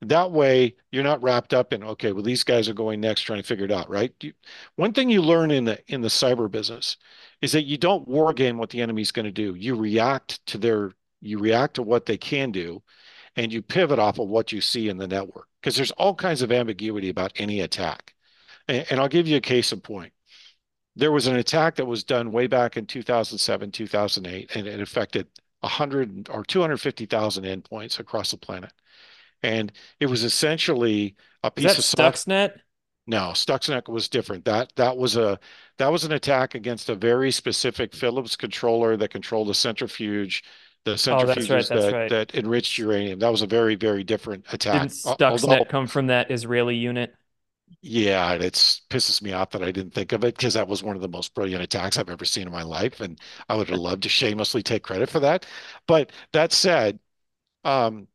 [0.03, 2.12] That way, you're not wrapped up in okay.
[2.12, 4.12] Well, these guys are going next, trying to figure it out, right?
[4.20, 4.35] You,
[4.77, 6.99] one thing you learn in the in the cyber business
[7.40, 9.55] is that you don't war game what the enemy's going to do.
[9.55, 12.83] You react to their you react to what they can do,
[13.37, 16.42] and you pivot off of what you see in the network because there's all kinds
[16.42, 18.14] of ambiguity about any attack.
[18.68, 20.12] And, and I'll give you a case in point
[20.96, 25.28] there was an attack that was done way back in 2007, 2008, and it affected
[25.61, 28.72] 100 or 250,000 endpoints across the planet.
[29.42, 32.52] And it was essentially a piece Is that of Stuxnet?
[33.06, 34.46] No, Stuxnet was different.
[34.46, 35.38] That that was a
[35.78, 40.42] that was an attack against a very specific Philips controller that controlled a centrifuge,
[40.85, 42.11] the oh, centrifuges oh, right, that right.
[42.11, 43.20] that enriched uranium.
[43.20, 44.80] That was a very very different attack.
[44.80, 47.14] Didn't Stuxnet Although, come from that Israeli unit?
[47.83, 48.55] Yeah, it
[48.90, 51.09] pisses me off that I didn't think of it because that was one of the
[51.09, 54.09] most brilliant attacks I've ever seen in my life, and I would have loved to
[54.09, 55.46] shamelessly take credit for that.
[55.87, 56.98] But that said,
[57.64, 58.09] um,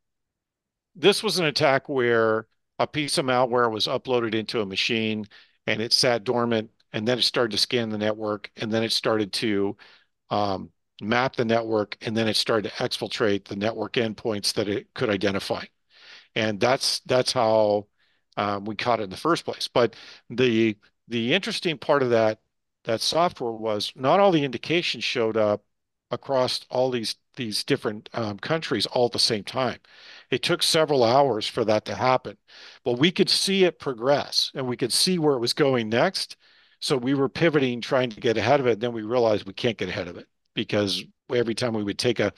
[0.94, 2.46] this was an attack where
[2.78, 5.26] a piece of malware was uploaded into a machine
[5.66, 8.90] and it sat dormant, and then it started to scan the network, and then it
[8.92, 9.76] started to
[10.30, 10.70] um,
[11.02, 15.10] map the network, and then it started to exfiltrate the network endpoints that it could
[15.10, 15.64] identify.
[16.36, 17.88] And that's that's how
[18.36, 19.68] um, we caught it in the first place.
[19.68, 19.96] But
[20.30, 20.76] the
[21.08, 22.40] the interesting part of that
[22.84, 25.64] that software was not all the indications showed up
[26.10, 29.78] across all these these different um, countries all at the same time.
[30.30, 32.36] It took several hours for that to happen,
[32.84, 36.36] but we could see it progress and we could see where it was going next.
[36.80, 38.80] So we were pivoting, trying to get ahead of it.
[38.80, 41.02] Then we realized we can't get ahead of it because
[41.34, 42.32] every time we would take a,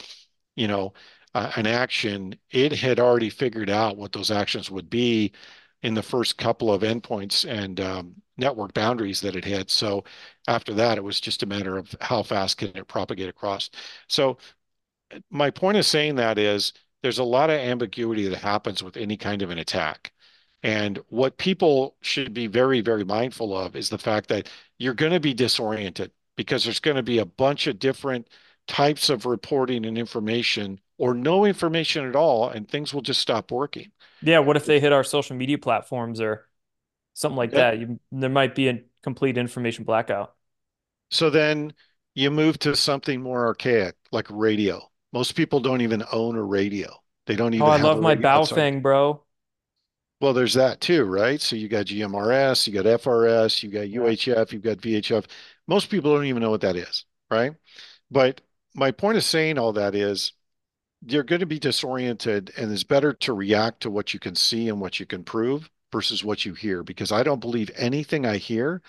[0.54, 0.92] you know,
[1.34, 5.32] uh, an action, it had already figured out what those actions would be
[5.84, 9.70] in the first couple of endpoints and um, network boundaries that it had.
[9.70, 10.02] So
[10.48, 13.68] after that, it was just a matter of how fast can it propagate across.
[14.08, 14.38] So
[15.30, 19.18] my point of saying that is there's a lot of ambiguity that happens with any
[19.18, 20.12] kind of an attack.
[20.62, 25.12] And what people should be very, very mindful of is the fact that you're going
[25.12, 28.28] to be disoriented because there's going to be a bunch of different
[28.66, 33.50] types of reporting and information or no information at all, and things will just stop
[33.50, 33.90] working.
[34.22, 36.46] Yeah, what if they hit our social media platforms or
[37.14, 37.78] something like that?
[37.78, 40.34] You, there might be a complete information blackout.
[41.10, 41.74] So then
[42.14, 44.80] you move to something more archaic, like radio.
[45.12, 46.92] Most people don't even own a radio.
[47.26, 47.66] They don't even.
[47.66, 49.22] Oh, I love my Baofeng, bro.
[50.20, 51.40] Well, there's that too, right?
[51.40, 55.26] So you got GMRS, you got FRS, you got UHF, you've got VHF.
[55.66, 57.52] Most people don't even know what that is, right?
[58.10, 58.40] But
[58.74, 60.32] my point of saying all that is
[61.06, 64.68] you're going to be disoriented and it's better to react to what you can see
[64.68, 68.36] and what you can prove versus what you hear because I don't believe anything I
[68.36, 68.82] hear.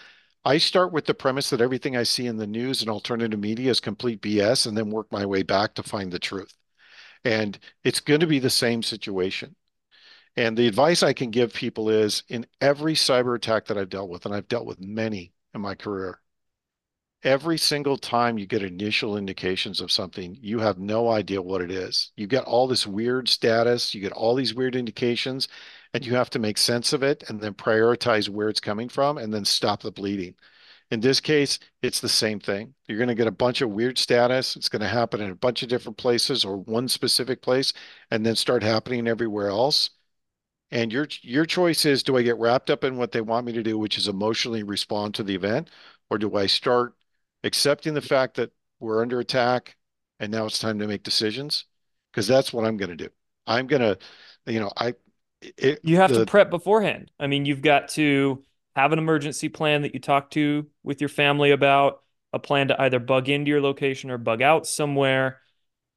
[0.44, 3.72] I start with the premise that everything I see in the news and alternative media
[3.72, 6.54] is complete BS and then work my way back to find the truth.
[7.24, 9.56] And it's going to be the same situation.
[10.38, 14.10] And the advice I can give people is in every cyber attack that I've dealt
[14.10, 16.20] with, and I've dealt with many in my career,
[17.24, 21.72] every single time you get initial indications of something, you have no idea what it
[21.72, 22.12] is.
[22.16, 25.48] You get all this weird status, you get all these weird indications,
[25.94, 29.18] and you have to make sense of it and then prioritize where it's coming from
[29.18, 30.36] and then stop the bleeding.
[30.92, 32.76] In this case, it's the same thing.
[32.88, 34.56] You're going to get a bunch of weird status.
[34.56, 37.74] It's going to happen in a bunch of different places or one specific place
[38.12, 39.90] and then start happening everywhere else.
[40.72, 43.54] And your your choice is do I get wrapped up in what they want me
[43.54, 45.70] to do, which is emotionally respond to the event,
[46.10, 46.96] or do I start
[47.46, 49.78] accepting the fact that we're under attack
[50.20, 51.66] and now it's time to make decisions
[52.12, 53.10] because that's what I'm going to do.
[53.48, 53.98] I'm going to,
[54.46, 54.96] you know, I.
[55.42, 57.12] It, you have the, to prep beforehand.
[57.20, 58.44] I mean, you've got to
[58.76, 62.02] have an emergency plan that you talk to with your family about,
[62.34, 65.40] a plan to either bug into your location or bug out somewhere,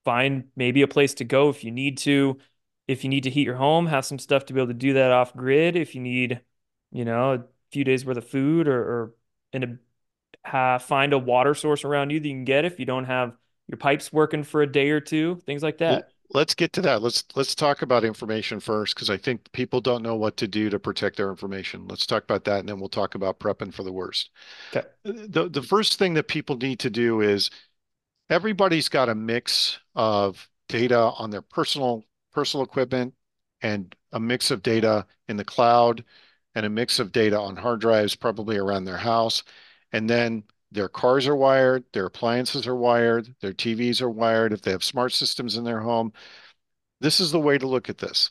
[0.05, 2.39] find maybe a place to go if you need to.
[2.87, 4.95] If you need to heat your home, have some stuff to be able to do
[4.95, 5.77] that off grid.
[5.77, 6.41] If you need,
[6.91, 9.15] you know, a few days worth of food or, or
[9.53, 9.79] in a
[10.53, 13.37] uh, find a water source around you that you can get if you don't have
[13.69, 16.11] your pipes working for a day or two, things like that.
[16.31, 17.03] let's get to that.
[17.03, 20.71] Let's let's talk about information first because I think people don't know what to do
[20.71, 21.87] to protect their information.
[21.89, 24.31] Let's talk about that, and then we'll talk about prepping for the worst.
[24.75, 24.87] Okay.
[25.05, 27.51] The the first thing that people need to do is
[28.31, 33.15] everybody's got a mix of data on their personal personal equipment
[33.63, 36.05] and a mix of data in the cloud
[36.55, 39.43] and a mix of data on hard drives, probably around their house.
[39.93, 44.63] And then their cars are wired, their appliances are wired, their TVs are wired, if
[44.63, 46.13] they have smart systems in their home.
[47.01, 48.31] This is the way to look at this.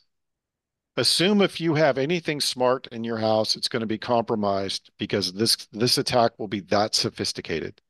[0.97, 5.31] Assume if you have anything smart in your house, it's going to be compromised because
[5.33, 7.81] this this attack will be that sophisticated.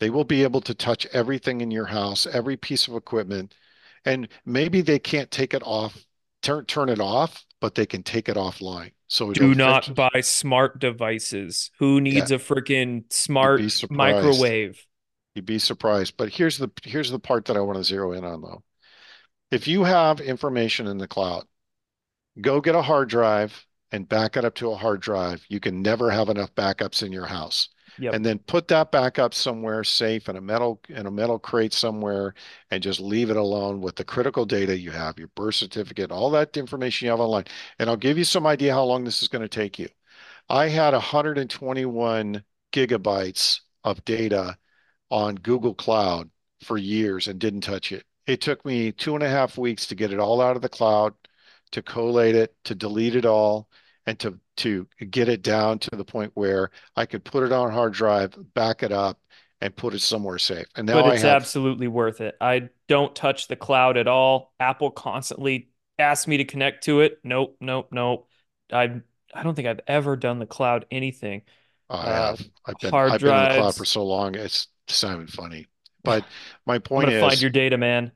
[0.00, 3.54] They will be able to touch everything in your house, every piece of equipment,
[4.04, 6.06] and maybe they can't take it off,
[6.42, 8.90] turn turn it off, but they can take it offline.
[9.06, 11.70] So do not buy smart devices.
[11.78, 12.36] Who needs yeah.
[12.36, 14.86] a freaking smart microwave?
[15.34, 16.18] You'd be surprised.
[16.18, 18.62] But here's the here's the part that I want to zero in on though.
[19.50, 21.46] If you have information in the cloud,
[22.38, 25.42] go get a hard drive and back it up to a hard drive.
[25.48, 27.70] You can never have enough backups in your house.
[27.98, 28.14] Yep.
[28.14, 31.72] And then put that back up somewhere safe in a metal in a metal crate
[31.72, 32.34] somewhere
[32.70, 36.30] and just leave it alone with the critical data you have, your birth certificate, all
[36.30, 37.44] that information you have online.
[37.78, 39.88] And I'll give you some idea how long this is going to take you.
[40.48, 44.58] I had 121 gigabytes of data
[45.10, 46.30] on Google Cloud
[46.62, 48.04] for years and didn't touch it.
[48.26, 50.68] It took me two and a half weeks to get it all out of the
[50.68, 51.14] cloud,
[51.72, 53.68] to collate it, to delete it all,
[54.06, 57.72] and to to get it down to the point where I could put it on
[57.72, 59.18] hard drive, back it up,
[59.60, 60.66] and put it somewhere safe.
[60.76, 61.36] And now but it's have...
[61.36, 62.36] absolutely worth it.
[62.40, 64.52] I don't touch the cloud at all.
[64.60, 67.18] Apple constantly asks me to connect to it.
[67.24, 68.28] Nope, nope, nope.
[68.72, 69.00] I
[69.32, 71.42] I don't think I've ever done the cloud anything.
[71.90, 72.48] I uh, have.
[72.66, 73.32] I've been hard I've drives.
[73.32, 74.34] been in the cloud for so long.
[74.34, 75.66] It's sounding funny.
[76.04, 76.26] But
[76.66, 78.12] my point is, find your data, man.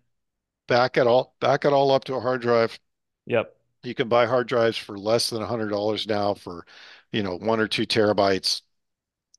[0.66, 2.78] Back it all back it all up to a hard drive.
[3.24, 6.66] Yep you can buy hard drives for less than $100 now for,
[7.12, 8.62] you know, one or two terabytes.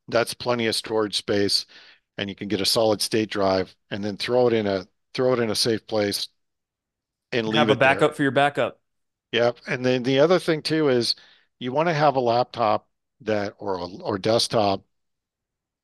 [0.08, 1.66] That's plenty of storage space,
[2.18, 5.34] and you can get a solid state drive and then throw it in a throw
[5.34, 6.30] it in a safe place
[7.32, 8.16] and leave have a backup there.
[8.16, 8.80] for your backup.
[9.32, 9.58] Yep.
[9.68, 11.16] And then the other thing too is
[11.60, 12.88] you want to have a laptop
[13.22, 14.84] that or or desktop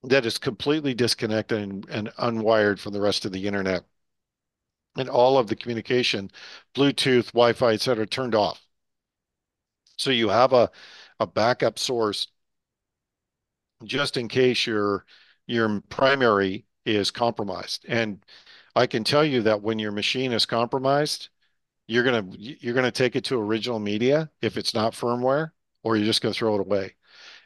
[0.04, 3.84] that is completely disconnected and, and unwired from the rest of the internet
[4.98, 6.32] and all of the communication,
[6.74, 8.62] Bluetooth, Wi-Fi, et cetera, turned off.
[9.98, 10.70] So you have a,
[11.20, 12.28] a backup source
[13.84, 15.06] just in case your
[15.48, 17.86] your primary is compromised.
[17.88, 18.24] And
[18.76, 21.30] I can tell you that when your machine is compromised,
[21.88, 25.52] you're gonna you're gonna take it to original media if it's not firmware,
[25.84, 26.96] or you're just gonna throw it away.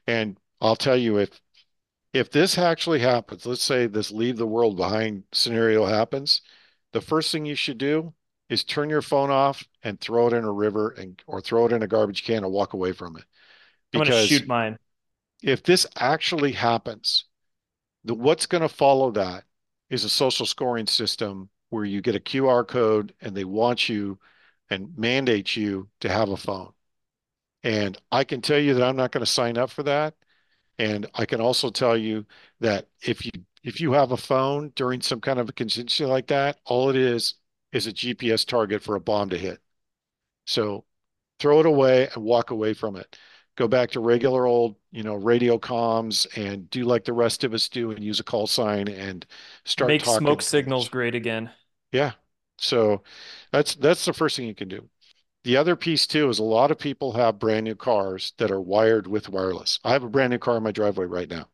[0.07, 1.41] And I'll tell you if
[2.13, 6.41] if this actually happens, let's say this leave the world behind scenario happens,
[6.93, 8.13] the first thing you should do
[8.49, 11.71] is turn your phone off and throw it in a river and or throw it
[11.71, 13.23] in a garbage can and walk away from it.
[13.91, 14.78] Because I'm shoot mine.
[15.41, 17.25] If this actually happens,
[18.04, 19.43] the what's going to follow that
[19.89, 24.17] is a social scoring system where you get a QR code and they want you
[24.69, 26.71] and mandate you to have a phone.
[27.63, 30.15] And I can tell you that I'm not going to sign up for that.
[30.78, 32.25] And I can also tell you
[32.62, 33.32] that if you
[33.63, 36.95] if you have a phone during some kind of a contingency like that, all it
[36.95, 37.36] is
[37.72, 39.60] is a GPS target for a bomb to hit.
[40.45, 40.86] So
[41.39, 43.17] throw it away and walk away from it.
[43.58, 47.54] Go back to regular old, you know, radio comms and do like the rest of
[47.54, 49.26] us do and use a call sign and
[49.65, 50.19] start make talking.
[50.19, 51.52] smoke signals great again.
[51.91, 52.13] Yeah.
[52.58, 53.04] So
[53.52, 54.89] that's that's the first thing you can do.
[55.43, 58.62] The other piece too is a lot of people have brand new cars that are
[58.62, 59.80] wired with wireless.
[59.84, 61.50] I have a brand new car in my driveway right now.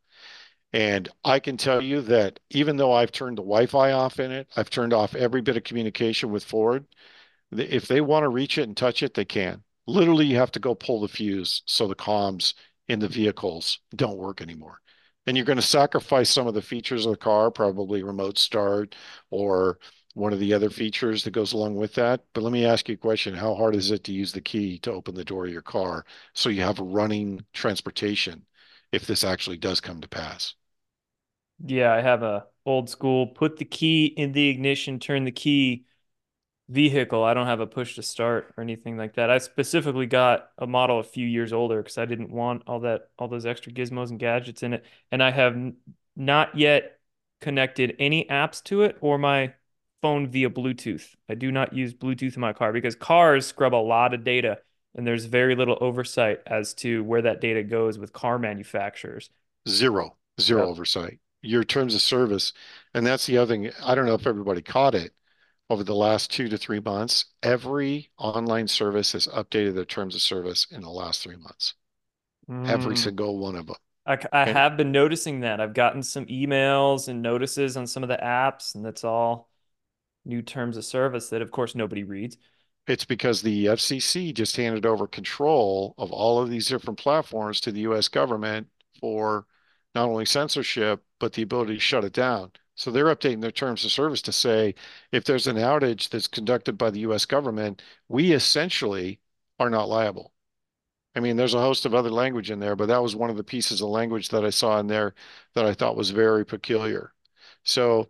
[0.76, 4.50] And I can tell you that even though I've turned the Wi-Fi off in it,
[4.58, 6.86] I've turned off every bit of communication with Ford.
[7.50, 9.64] If they want to reach it and touch it, they can.
[9.88, 12.56] Literally, you have to go pull the fuse so the comms
[12.90, 14.82] in the vehicles don't work anymore.
[15.26, 18.96] And you're going to sacrifice some of the features of the car, probably remote start
[19.30, 19.80] or
[20.14, 22.26] one of the other features that goes along with that.
[22.34, 23.34] But let me ask you a question.
[23.34, 26.06] How hard is it to use the key to open the door of your car
[26.34, 28.46] so you have running transportation
[28.92, 30.54] if this actually does come to pass?
[31.64, 35.86] Yeah, I have a old school put the key in the ignition, turn the key
[36.68, 37.24] vehicle.
[37.24, 39.30] I don't have a push to start or anything like that.
[39.30, 43.10] I specifically got a model a few years older because I didn't want all that
[43.20, 44.86] all those extra gizmos and gadgets in it.
[45.12, 45.56] And I have
[46.16, 47.00] not yet
[47.42, 49.54] connected any apps to it or my
[50.02, 51.16] phone via Bluetooth.
[51.30, 54.60] I do not use Bluetooth in my car because cars scrub a lot of data
[54.96, 59.30] and there's very little oversight as to where that data goes with car manufacturers.
[59.68, 60.70] Zero, zero yep.
[60.70, 62.54] oversight your terms of service.
[62.94, 63.72] And that's the other thing.
[63.84, 65.14] I don't know if everybody caught it.
[65.70, 70.22] over the last two to three months, every online service has updated their terms of
[70.24, 71.76] service in the last three months.
[72.66, 72.98] Every Mm.
[72.98, 73.78] single one of them.
[74.06, 75.60] I And have been noticing that.
[75.60, 79.50] I've gotten some emails and notices on some of the apps, and that's all
[80.26, 82.38] new terms of service that, of course, nobody reads.
[82.88, 87.72] it's because the FCC just handed over control of all of these different platforms to
[87.72, 88.68] the US government
[89.00, 89.46] for
[89.96, 92.52] not only censorship, but the ability to shut it down.
[92.76, 94.76] So they're updating their terms of service to say
[95.12, 99.22] if there's an outage that's conducted by the US government, we essentially
[99.60, 100.34] are not liable.
[101.16, 103.38] I mean, there's a host of other language in there, but that was one of
[103.38, 105.16] the pieces of language that I saw in there
[105.54, 107.14] that I thought was very peculiar.
[107.64, 108.10] So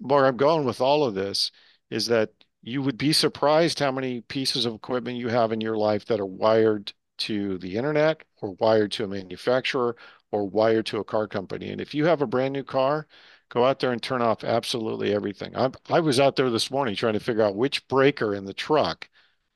[0.00, 1.52] where I'm going with all of this
[1.90, 2.30] is that
[2.62, 6.20] you would be surprised how many pieces of equipment you have in your life that
[6.20, 6.92] are wired
[7.22, 9.96] to the internet or wired to a manufacturer
[10.30, 11.70] or wired to a car company.
[11.70, 13.06] And if you have a brand new car,
[13.48, 15.56] go out there and turn off absolutely everything.
[15.56, 18.54] I, I was out there this morning trying to figure out which breaker in the
[18.54, 19.08] truck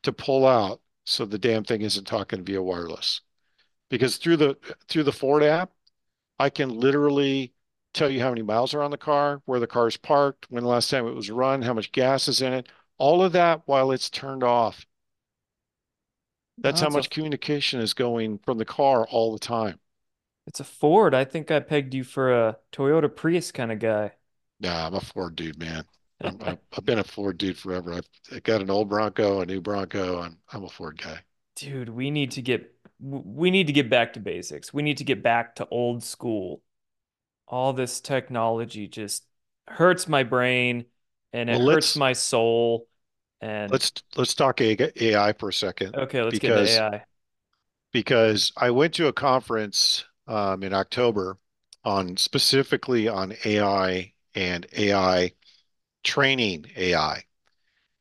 [0.02, 3.22] to pull out so the damn thing isn't talking via wireless.
[3.88, 4.56] Because through the
[4.88, 5.70] through the Ford app,
[6.38, 7.54] I can literally
[7.94, 10.64] tell you how many miles are on the car, where the car is parked, when
[10.64, 13.62] the last time it was run, how much gas is in it, all of that
[13.66, 14.84] while it's turned off.
[16.62, 19.80] That's how much communication is going from the car all the time.
[20.46, 21.14] it's a Ford.
[21.14, 24.12] I think I pegged you for a Toyota Prius kind of guy.
[24.60, 25.86] Nah, I'm a Ford dude, man.
[26.22, 27.92] I'm, I've, I've been a Ford dude forever.
[27.94, 30.20] I've, I got an old Bronco, a new Bronco.
[30.20, 31.20] I'm, I'm a Ford guy.
[31.56, 34.72] Dude, we need to get we need to get back to basics.
[34.72, 36.62] We need to get back to old school.
[37.48, 39.26] All this technology just
[39.68, 40.86] hurts my brain
[41.32, 42.88] and it Well, hurts let's my soul.
[43.40, 47.04] And let's let's talk AI for a second okay, let's get into AI.
[47.92, 51.38] because I went to a conference um, in October
[51.84, 55.32] on specifically on AI and AI
[56.04, 57.24] training AI.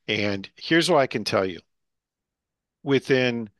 [0.08, 1.60] And here's what I can tell you.
[2.82, 3.50] Within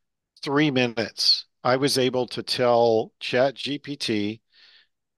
[0.43, 4.41] three minutes, I was able to tell ChatGPT,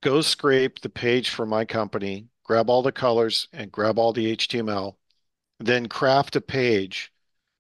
[0.03, 4.37] go scrape the page for my company, grab all the colors and grab all the
[4.37, 4.98] HTML,
[5.59, 7.13] then craft a page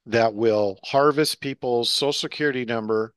[0.06, 3.14] that will harvest people's social security number,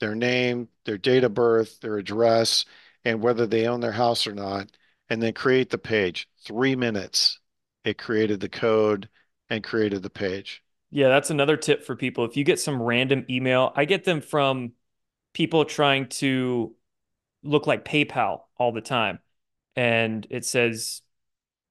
[0.00, 2.64] their name, their date of birth, their address,
[3.04, 4.70] and whether they own their house or not,
[5.08, 6.28] and then create the page.
[6.44, 7.38] Three minutes.
[7.84, 9.08] It created the code
[9.50, 10.62] and created the page.
[10.90, 12.24] Yeah, that's another tip for people.
[12.24, 14.72] If you get some random email, I get them from
[15.32, 16.74] people trying to
[17.42, 19.18] look like PayPal all the time.
[19.76, 21.02] And it says,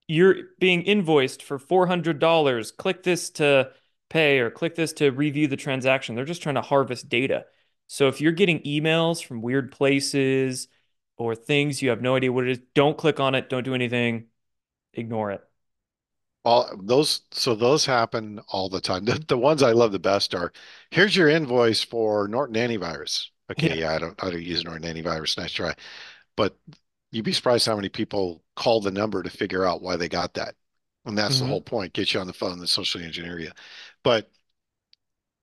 [0.08, 2.72] you're being invoiced for $400.
[2.72, 3.72] Click this to
[4.10, 6.14] pay or click this to review the transaction.
[6.14, 7.46] They're just trying to harvest data.
[7.86, 10.68] So if you're getting emails from weird places
[11.16, 13.48] or things you have no idea what it is, don't click on it.
[13.48, 14.26] Don't do anything.
[14.94, 15.44] Ignore it.
[16.44, 19.04] All those, so those happen all the time.
[19.06, 20.52] The, the ones I love the best are,
[20.90, 23.28] here's your invoice for Norton Antivirus.
[23.56, 23.74] Yeah.
[23.74, 25.38] Okay, yeah, I don't, I don't use Norton Antivirus.
[25.38, 25.74] Nice try.
[26.36, 26.56] But
[27.14, 30.34] you'd be surprised how many people call the number to figure out why they got
[30.34, 30.56] that.
[31.06, 33.52] And that's the hmm whole point, get you on the phone and socially engineer you.
[34.04, 34.30] But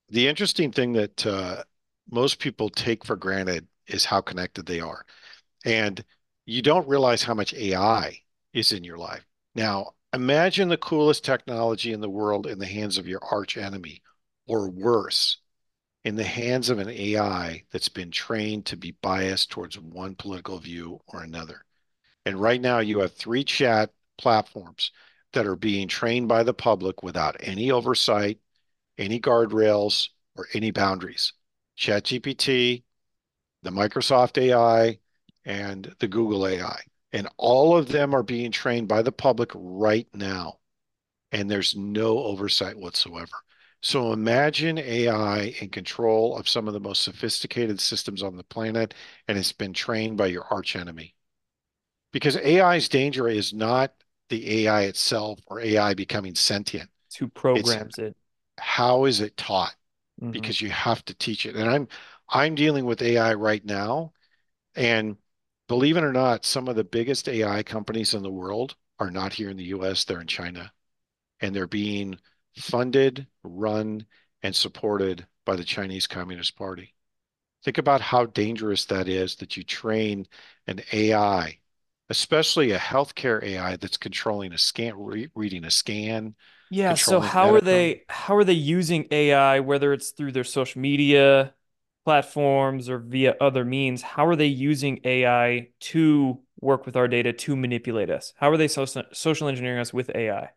[0.10, 1.64] the interesting thing that uh,
[2.10, 5.06] most people take for granted is how connected they are.
[5.66, 6.04] And
[6.46, 8.20] you don't realize how much AI
[8.54, 9.26] is in your life.
[9.56, 14.02] Now, imagine the coolest technology in the world in the hands of your arch enemy,
[14.48, 15.38] or worse,
[16.04, 20.58] in the hands of an AI that's been trained to be biased towards one political
[20.58, 21.64] view or another.
[22.26, 24.92] And right now, you have three chat platforms
[25.34, 28.40] that are being trained by the public without any oversight,
[28.98, 31.34] any guardrails, or any boundaries.
[31.78, 32.84] ChatGPT,
[33.64, 35.00] the Microsoft AI,
[35.46, 36.80] and the Google AI.
[37.14, 40.60] And all of them are being trained by the public right now.
[41.32, 43.36] And there's no oversight whatsoever.
[43.82, 48.94] So imagine AI in control of some of the most sophisticated systems on the planet,
[49.28, 51.16] and it's been trained by your arch enemy.
[52.14, 53.96] Because AI's danger is not
[54.30, 56.92] the AI itself or AI becoming sentient.
[57.08, 58.16] It's who It's programs it.
[58.60, 59.76] how is it taught?
[60.22, 61.56] hmm Because you have to teach it.
[61.56, 61.88] And I'm
[62.30, 64.14] I'm dealing with AI right now,
[64.76, 65.18] and
[65.68, 69.34] believe it or not, some of the biggest AI companies in the world are not
[69.34, 70.74] here in the US, they're in China,
[71.42, 72.20] and they're being
[72.56, 74.06] funded, run,
[74.44, 76.96] and supported by the Chinese Communist Party.
[77.64, 80.28] Think about how dangerous that is that you train
[80.68, 81.60] an AI,
[82.10, 86.36] especially a healthcare AI that's controlling a scan, re reading a scan,
[86.70, 90.80] Yeah, so how are they how are they using AI, whether it's through their social
[90.82, 91.54] media
[92.06, 94.02] platforms or via other means?
[94.02, 98.34] How are they using AI to work with our data to manipulate us?
[98.38, 100.52] How are they social engineering us with AI?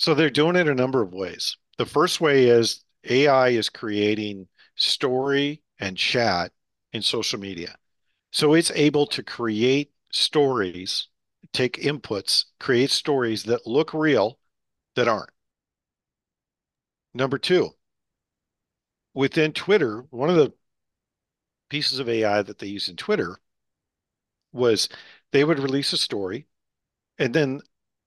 [0.00, 1.58] So they're doing it a number of ways.
[1.76, 6.52] The first way is AI is creating story and chat
[6.94, 7.76] in social media.
[8.30, 11.08] So it's able to create stories,
[11.52, 14.38] take inputs, create stories that look real
[14.96, 15.28] that aren't.
[17.12, 17.68] Number two,
[19.12, 20.54] within Twitter, one of the
[21.68, 23.36] pieces of AI that they use in Twitter
[24.50, 24.88] was
[25.32, 26.46] they would release a story
[27.18, 27.60] and then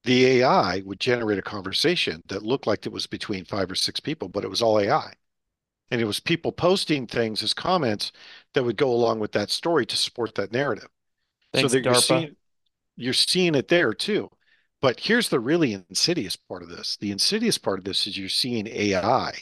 [0.04, 3.99] the AI would generate a conversation that looked like it was between five or six
[3.99, 5.14] people, but it was all AI.
[5.91, 8.12] And it was people posting things as comments
[8.54, 10.89] that would go along with that story to support that narrative.
[11.54, 12.36] Thanks, so that you're seeing,
[12.95, 14.30] you're seeing it there too.
[14.82, 16.97] But here's the really insidious part of this.
[16.97, 19.34] The insidious part of this is you're seeing AI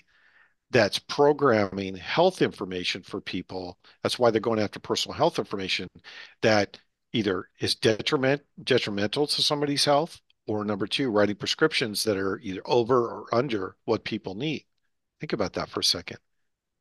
[0.72, 3.78] that's programming health information for people.
[4.04, 5.88] That's why they're going after personal health information
[6.42, 6.80] that
[7.14, 12.62] either is detriment detrimental to somebody's health or number two, writing prescriptions that are either
[12.66, 14.66] over or under what people need.
[15.20, 16.18] Think about that for a second.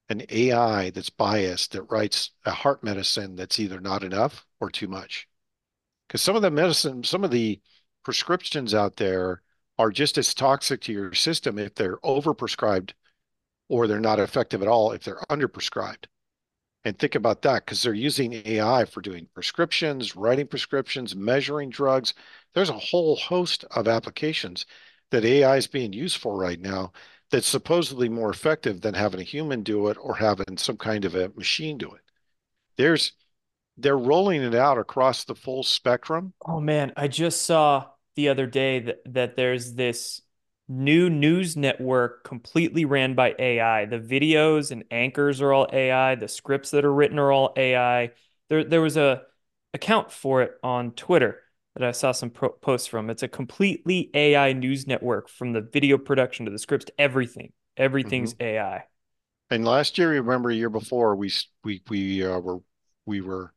[0.09, 4.89] An AI that's biased that writes a heart medicine that's either not enough or too
[4.89, 5.29] much.
[6.09, 7.61] Because some of the medicine, some of the
[8.03, 9.43] prescriptions out there
[9.79, 12.93] are just as toxic to your system if they're overprescribed
[13.69, 16.07] or they're not effective at all if they're underprescribed.
[16.85, 22.15] And think about that because they're using AI for doing prescriptions, writing prescriptions, measuring drugs.
[22.55, 24.65] There's a whole host of applications
[25.11, 26.93] that AI is being used for right now
[27.31, 31.15] that's supposedly more effective than having a human do it or having some kind of
[31.15, 32.01] a machine do it.
[32.77, 33.13] There's
[33.77, 36.33] they're rolling it out across the full spectrum.
[36.47, 40.23] Oh man, I just saw the other day that, that there's this
[40.71, 43.87] new news network completely ran by AI.
[43.87, 46.15] The videos and anchors are all AI.
[46.15, 48.13] The scripts that are written are all AI.
[48.49, 49.23] There, there was a
[49.75, 51.41] account for it on Twitter
[51.75, 53.11] that I saw some pro- posts from.
[53.11, 57.53] It's a completely AI news network from the video production to the scripts to everything.
[57.77, 58.41] Everything's Mhm.
[58.41, 58.85] AI.
[59.51, 61.31] And last year, remember a year before, we
[61.65, 62.61] we we uh, were
[63.07, 63.53] we were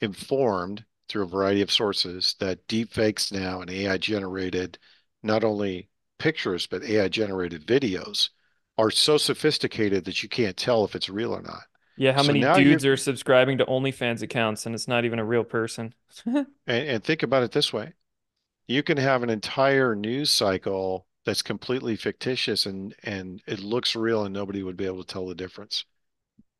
[0.00, 4.78] informed through a variety of sources that deepfakes now and AI generated
[5.22, 8.30] not only pictures but AI generated videos
[8.78, 11.64] are so sophisticated that you can't tell if it's real or not.
[11.96, 15.24] Yeah, how So many dudes are subscribing to OnlyFans accounts and it's not even a
[15.24, 15.94] real person?
[16.26, 17.94] and, and think about it this way.
[18.68, 24.24] You can have an entire news cycle that's completely fictitious and and it looks real
[24.24, 25.84] and nobody would be able to tell the difference.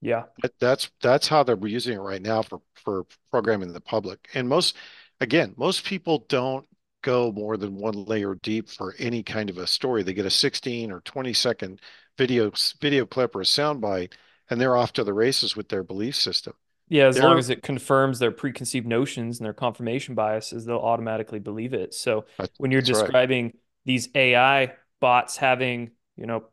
[0.01, 0.25] Yeah.
[0.43, 4.29] That- That's that's how they're using it right now for for programming the public.
[4.35, 4.77] And most,
[5.21, 6.67] again, most people don't
[7.05, 10.03] go more than one layer deep for any kind of a story.
[10.03, 11.81] They get a 16 or 20 second
[12.19, 14.15] video video clip or a soundbite,
[14.51, 16.55] and they're off to the races with their belief system.
[16.89, 20.77] Yeah, as long They're as it confirms their preconceived notions and their confirmation biases, they'll
[20.77, 21.95] automatically believe it.
[21.95, 22.27] So
[22.59, 23.11] when you're that's right.
[23.11, 26.45] describing these AI bots having, you know,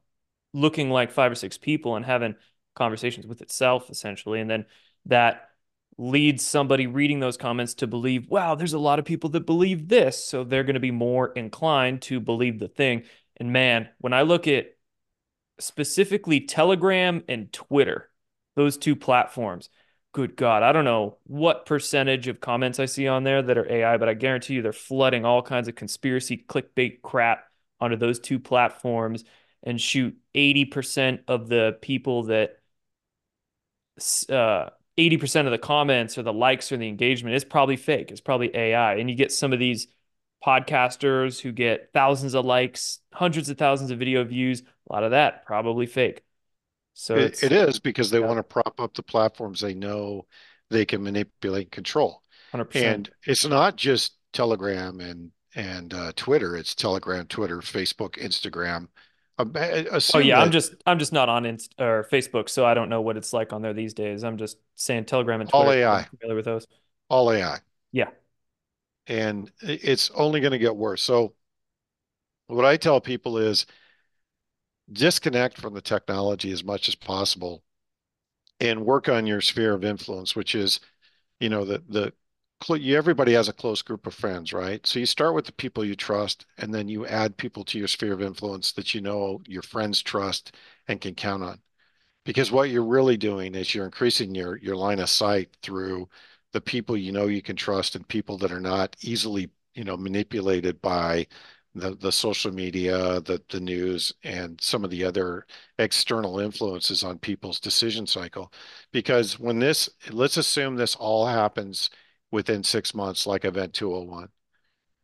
[0.53, 2.35] looking like five or six people and having
[2.75, 4.65] conversations with itself essentially, and then
[5.07, 5.49] that
[5.97, 9.87] leads somebody reading those comments to believe, wow, there's a lot of people that believe
[9.87, 13.03] this, so they're going to be more inclined to believe the thing.
[13.37, 14.75] And man, when I look at
[15.59, 18.09] specifically Telegram and Twitter,
[18.55, 19.69] those two platforms.
[20.13, 23.71] Good God, I don't know what percentage of comments I see on there that are
[23.71, 27.45] AI, but I guarantee you they're flooding all kinds of conspiracy clickbait crap
[27.79, 29.23] onto those two platforms
[29.63, 32.57] and shoot 80% of the people that
[34.29, 38.11] uh 80% of the comments or the likes or the engagement is probably fake.
[38.11, 38.95] It's probably AI.
[38.95, 39.87] And you get some of these
[40.45, 45.11] podcasters who get thousands of likes, hundreds of thousands of video views, a lot of
[45.11, 46.23] that probably fake.
[46.93, 50.27] So It, it's because they yeah, want to prop up the platforms they know
[50.69, 52.21] they can manipulate and control.
[52.51, 53.03] 100%.
[53.03, 56.55] And it's not just Telegram and and uh, Twitter.
[56.55, 58.87] It's Telegram, Twitter, Facebook, Instagram.
[60.13, 63.01] Oh yeah, I'm just I'm just not on Inst or Facebook, so I don't know
[63.01, 64.23] what it's like on there these days.
[64.23, 65.77] I'm just saying Telegram and all Twitter.
[65.89, 66.67] I'm AI, familiar with those.
[67.09, 67.59] all AI,
[67.91, 68.09] Yeah,
[69.07, 71.01] and it's only going to get worse.
[71.01, 71.33] So
[72.47, 73.65] what I tell people is
[74.91, 77.63] disconnect from the technology as much as possible
[78.59, 80.79] and work on your sphere of influence, which is,
[81.39, 82.13] you know, the the
[82.69, 84.85] everybody has a close group of friends, right?
[84.85, 87.87] So you start with the people you trust, and then you add people to your
[87.87, 90.55] sphere of influence that you know your friends trust
[90.87, 91.61] and can count on.
[92.25, 96.09] Because what you're really doing is you're increasing your your line of sight through
[96.53, 99.97] the people you know you can trust and people that are not easily, you know,
[99.97, 101.27] manipulated by
[101.75, 105.45] the the social media, the the news, and some of the other
[105.79, 108.51] external influences on people's decision cycle.
[108.91, 111.89] Because when this, let's assume this all happens
[112.31, 114.29] within six months, like Event 201.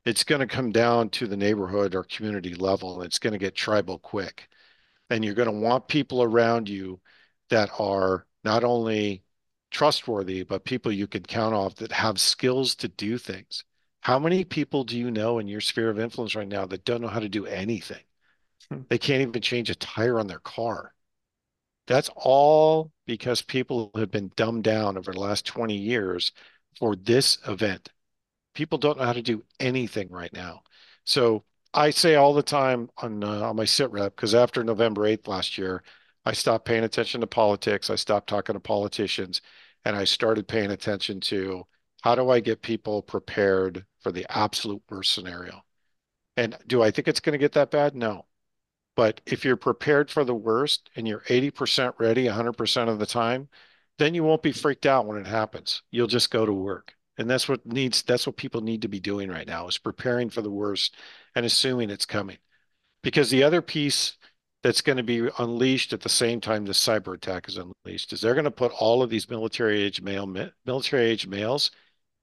[0.05, 3.39] It's going to come down to the neighborhood or community level, and it's going to
[3.39, 4.47] get tribal quick.
[5.09, 6.99] And you're going to want people around you
[7.49, 9.23] that are not only
[9.71, 13.63] trustworthy, but people you can count off that have skills to do things.
[14.01, 17.01] How many people do you know in your sphere of influence right now that don't
[17.01, 18.03] know how to do anything?
[18.69, 18.81] Hmm.
[18.89, 20.93] They can't even change a tire on their car.
[21.87, 26.31] That's all because people have been dumbed down over the last 20 years
[26.79, 27.89] for this event.
[28.53, 30.61] People don't know how to do anything right now.
[31.05, 35.03] So I say all the time on uh, on my sit rep because after November
[35.03, 35.83] 8th last year,
[36.25, 37.89] I stopped paying attention to politics.
[37.89, 39.41] I stopped talking to politicians,
[39.85, 41.65] and I started paying attention to
[42.01, 45.63] how do I get people prepared for the absolute worst scenario.
[46.35, 47.95] And do I think it's going to get that bad?
[47.95, 48.25] No.
[48.95, 53.49] But if you're prepared for the worst and you're 80% ready 100% of the time,
[53.97, 55.81] then you won't be freaked out when it happens.
[55.91, 56.93] You'll just go to work.
[57.17, 60.29] And that's what needs, that's what people need to be doing right now is preparing
[60.29, 60.95] for the worst
[61.35, 62.37] and assuming it's coming.
[63.01, 64.17] Because the other piece
[64.63, 68.21] that's going to be unleashed at the same time the cyber attack is unleashed is
[68.21, 70.27] they're going to put all of these military age male
[70.65, 71.71] military age males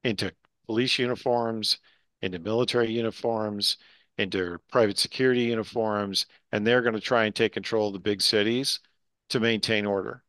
[0.03, 0.33] into
[0.66, 1.79] police uniforms,
[2.22, 3.77] into military uniforms,
[4.18, 8.20] into private security uniforms, and they're going to try and take control of the big
[8.20, 8.81] cities
[9.31, 10.24] to maintain order.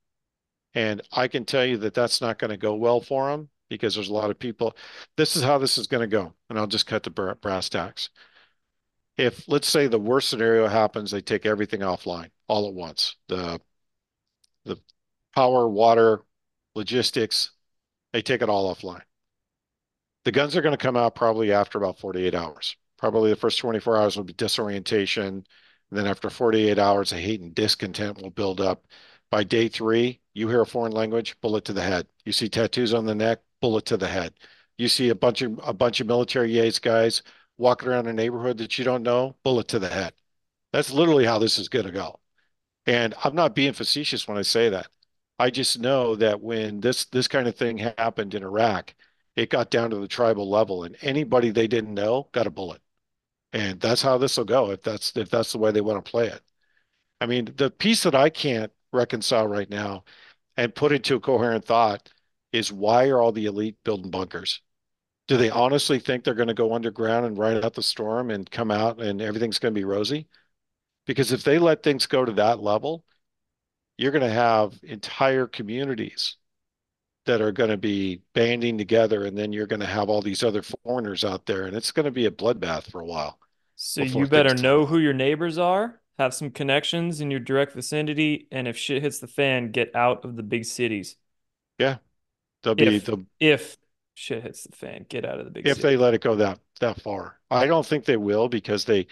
[0.76, 3.96] And I can tell you that that's not going to go well for them because
[3.96, 4.76] there's a lot of people.
[5.18, 6.34] This is how this is going to go.
[6.50, 8.10] And I'll just cut the brass tacks.
[9.18, 13.60] If, let's say, the worst scenario happens, they take everything offline all at once the,
[14.66, 14.78] the
[15.34, 16.22] power, water,
[16.76, 17.52] logistics,
[18.12, 19.02] they take it all offline.
[20.26, 22.76] The guns are going to come out probably after about 48 hours.
[22.98, 25.28] Probably the first 24 hours will be disorientation.
[25.28, 25.46] And
[25.92, 28.86] then after 48 hours, a hate and discontent will build up.
[29.30, 32.08] By day three, you hear a foreign language, bullet to the head.
[32.26, 34.34] You see tattoos on the neck, bullet to the head.
[34.78, 37.24] You see a bunch of a bunch of military yates guys
[37.58, 40.14] walking around a neighborhood that you don't know, bullet to the head.
[40.74, 42.20] That's literally how this is going to go.
[42.86, 44.88] And I'm not being facetious when I say that.
[45.40, 48.94] I just know that when this this kind of thing happened in Iraq,
[49.36, 52.82] it got down to the tribal level, and anybody they didn't know got a bullet
[53.56, 56.12] and that's how this will go if that's if that's the way they want to
[56.12, 56.42] play it.
[57.22, 60.04] I mean, the piece that I can't reconcile right now
[60.58, 62.12] and put into a coherent thought
[62.52, 64.62] is why are all the elite building bunkers?
[65.28, 68.50] Do they honestly think they're going to go underground and ride out the storm and
[68.50, 70.28] come out and everything's going to be rosy?
[71.06, 73.04] Because if they let things go to that level,
[73.98, 76.38] you're going to have entire communities
[77.26, 80.44] that are going to be banding together and then you're going to have all these
[80.44, 83.40] other foreigners out there and it's going to be a bloodbath for a while
[83.76, 88.48] so you better know who your neighbors are, have some connections in your direct vicinity,
[88.52, 91.16] and if shit hits the fan, get out of the big cities.
[91.78, 91.98] Yeah.
[92.64, 93.78] They'll be if, the if
[94.16, 96.60] shit hits the fan, get out of the big if they let it go that
[96.80, 97.40] that far.
[97.52, 99.08] I don't think they will because they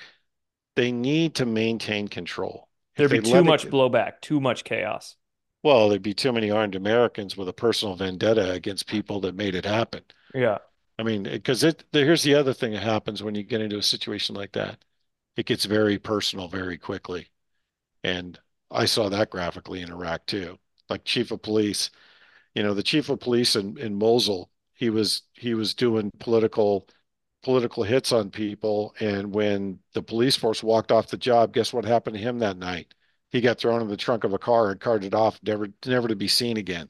[0.76, 2.68] they need to maintain control.
[2.98, 5.16] There'd be too much it, blowback, too much chaos.
[5.62, 9.56] Well, there'd be too many armed Americans with a personal vendetta against people that made
[9.56, 10.04] it happen.
[10.34, 10.58] Yeah.
[10.98, 13.84] I mean, because it here's the other thing that happens when you get into a
[13.84, 14.84] situation like that.
[15.36, 17.30] It gets very personal very quickly.
[18.04, 18.40] And
[18.72, 20.60] I saw that graphically in Iraq too.
[20.90, 21.92] Like chief of police,
[22.56, 26.88] you know, the chief of police in, in Mosul, he was he was doing political
[27.44, 28.96] political hits on people.
[29.00, 32.58] And when the police force walked off the job, guess what happened to him that
[32.58, 32.94] night?
[33.32, 36.16] He got thrown in the trunk of a car and carted off, never never to
[36.16, 36.90] be seen again.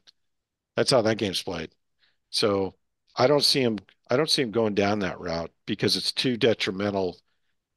[0.75, 1.73] That's how that game's played.
[2.31, 2.75] So
[3.15, 3.79] I don't see him.
[4.09, 7.19] I don't see him going down that route because it's too detrimental.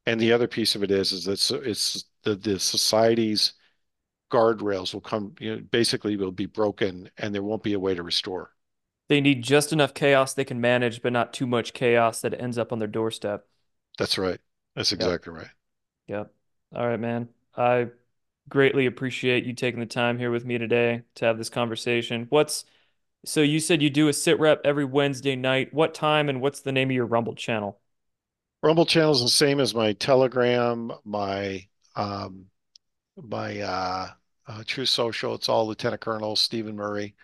[0.07, 3.55] And the other piece of it is, is that it's the the society's
[4.31, 5.35] guardrails will come.
[5.41, 8.53] You know, basically will be broken, and there won't be a way to restore.
[9.09, 12.59] They need just enough chaos they can manage, but not too much chaos that ends
[12.59, 13.47] up on their doorstep.
[13.99, 14.41] That's right.
[14.75, 15.43] That's exactly yep.
[15.43, 15.51] right.
[16.09, 16.33] Yep.
[16.75, 17.29] All right, man.
[17.57, 17.89] I
[18.49, 22.27] greatly appreciate you taking the time here with me today to have this conversation.
[22.31, 22.65] What's
[23.25, 25.75] so you said you do a sit rep every Wednesday night.
[25.75, 27.81] What time and what's the name of your Rumble channel?
[28.63, 32.47] Rumble channel is the same as my Telegram, my um,
[33.17, 34.09] my uh,
[34.47, 35.35] uh, Truth Social.
[35.35, 37.15] It's all Lieutenant Colonel Steven Murray,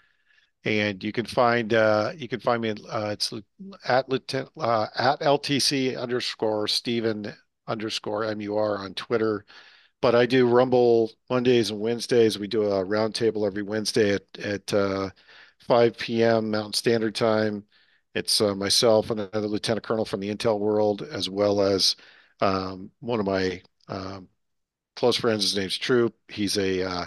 [0.64, 2.74] and you can find uh, you can find me.
[2.88, 3.32] Uh, it's
[3.86, 7.32] at Lieutenant uh, at LTC underscore Steven
[7.66, 9.44] underscore MUR on Twitter.
[10.00, 12.38] But I do Rumble Mondays and Wednesdays.
[12.38, 15.10] We do a roundtable every Wednesday at at uh,
[15.60, 16.50] 5 p.m.
[16.50, 17.64] Mountain Standard Time.
[18.14, 21.96] It's uh, myself and another lieutenant colonel from the intel world, as well as
[22.40, 24.28] um, one of my um,
[24.96, 25.42] close friends.
[25.44, 26.14] His name's Troop.
[26.28, 27.06] He's a uh,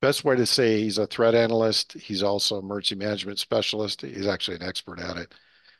[0.00, 1.94] best way to say he's a threat analyst.
[1.94, 4.02] He's also emergency management specialist.
[4.02, 5.34] He's actually an expert at it.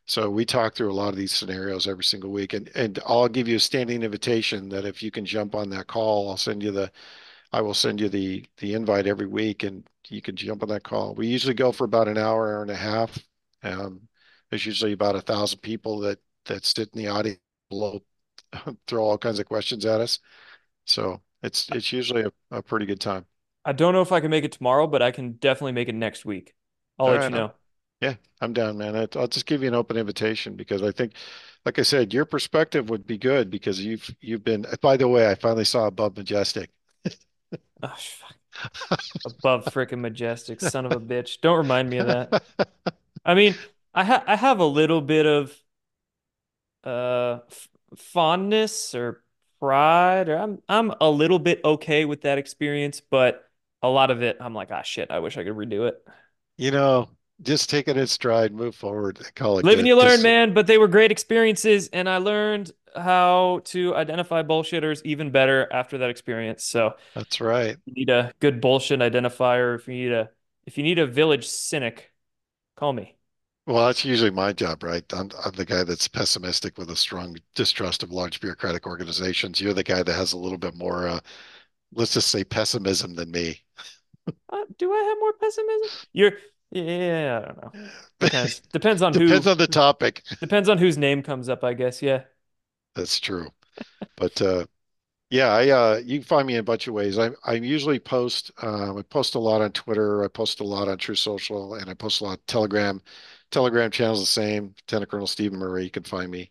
[0.07, 3.29] So we talk through a lot of these scenarios every single week, and and I'll
[3.29, 6.63] give you a standing invitation that if you can jump on that call, I'll send
[6.63, 6.91] you the
[7.53, 10.85] I will send you the the invite every week, and you can jump on that
[10.85, 11.15] call.
[11.15, 13.19] We usually go for about an hour, hour and a half.
[13.63, 14.09] Um,
[14.53, 17.41] there's usually about a thousand people that that sit in the audience
[17.71, 18.03] below,
[18.87, 20.19] throw all kinds of questions at us.
[20.87, 23.27] So it's it's usually a, a pretty good time.
[23.65, 25.95] I don't know if I can make it tomorrow, but I can definitely make it
[25.95, 26.55] next week.
[26.99, 27.53] I'll All let you right, know.
[28.03, 28.97] Yeah, I'm down, man.
[28.97, 31.15] I, I'll just give you an open invitation because I think,
[31.65, 34.67] like I said, your perspective would be good because you've you've been.
[34.83, 36.71] By the way, I finally saw Above Majestic.
[37.83, 37.97] Oh.
[39.25, 41.41] Above frickin' majestic, son of a bitch.
[41.41, 42.35] Don't remind me of that.
[43.25, 43.59] I mean,
[43.95, 45.57] I ha I have a little bit of
[46.85, 49.23] uh f fondness or
[49.61, 53.49] pride, or I'm I'm a little bit okay with that experience, but
[53.83, 56.03] a lot of it, I'm like, ah, shit, I wish I could redo it.
[56.57, 57.11] You know,
[57.43, 60.55] just take it in stride, move forward, call it Live and you learn, Because man,
[60.55, 65.99] but they were great experiences, and I learned how to identify bullshitters even better after
[65.99, 66.65] that experience.
[66.65, 67.77] So that's right.
[67.87, 69.77] you need a good bullshit identifier.
[69.77, 70.31] If you need a
[70.67, 72.13] if you need a village cynic,
[72.77, 73.17] call me.
[73.67, 75.05] Well, that's usually my job, right?
[75.13, 79.61] I'm, I'm the guy that's pessimistic with a strong distrust of large bureaucratic organizations.
[79.61, 81.21] You're the guy that has a little bit more, uh,
[81.93, 83.63] let's just say, pessimism than me.
[84.49, 85.89] Uh, do I have more pessimism?
[86.13, 86.33] You're
[86.71, 87.75] yeah, I don't know.
[88.21, 88.61] Depends.
[88.73, 90.23] Depends on who Depends who on the topic.
[90.41, 92.03] depends on whose name comes up, I guess.
[92.03, 92.25] Yeah.
[92.95, 93.49] That's true.
[94.17, 94.67] But uh,
[95.31, 97.19] Yeah, I uh you can find me in a bunch of ways.
[97.19, 100.89] I I usually post um I post a lot on Twitter, I post a lot
[100.89, 103.03] on Truth Social, and I post a lot on Telegram.
[103.53, 104.75] Telegram channel's the same.
[104.79, 106.51] Lieutenant Colonel Steven Murray, you can find me.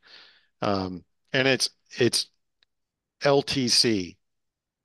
[0.62, 2.28] Um and it's it's
[3.24, 4.18] LTC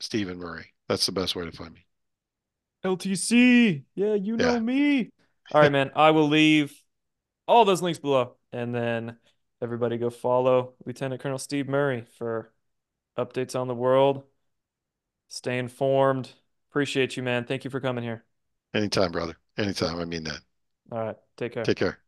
[0.01, 0.73] Steven Murray.
[0.89, 1.87] That's the best way to find me.
[2.85, 3.85] LTC.
[3.95, 4.59] Yeah, you know Yeah.
[4.61, 5.11] me.
[5.53, 5.91] All right, man.
[5.95, 6.75] I will leave
[7.49, 9.17] all those links below, and then
[9.63, 12.53] everybody go follow Lieutenant Colonel Steve Murray for
[13.17, 14.25] updates on the world.
[15.29, 16.33] Stay informed.
[16.71, 17.45] Appreciate you, man.
[17.45, 18.25] Thank you for coming here.
[18.75, 19.37] Anytime, brother.
[19.57, 19.99] Anytime.
[19.99, 20.41] I mean that.
[20.93, 21.17] All right.
[21.37, 21.65] Take care.
[21.65, 21.99] Take care.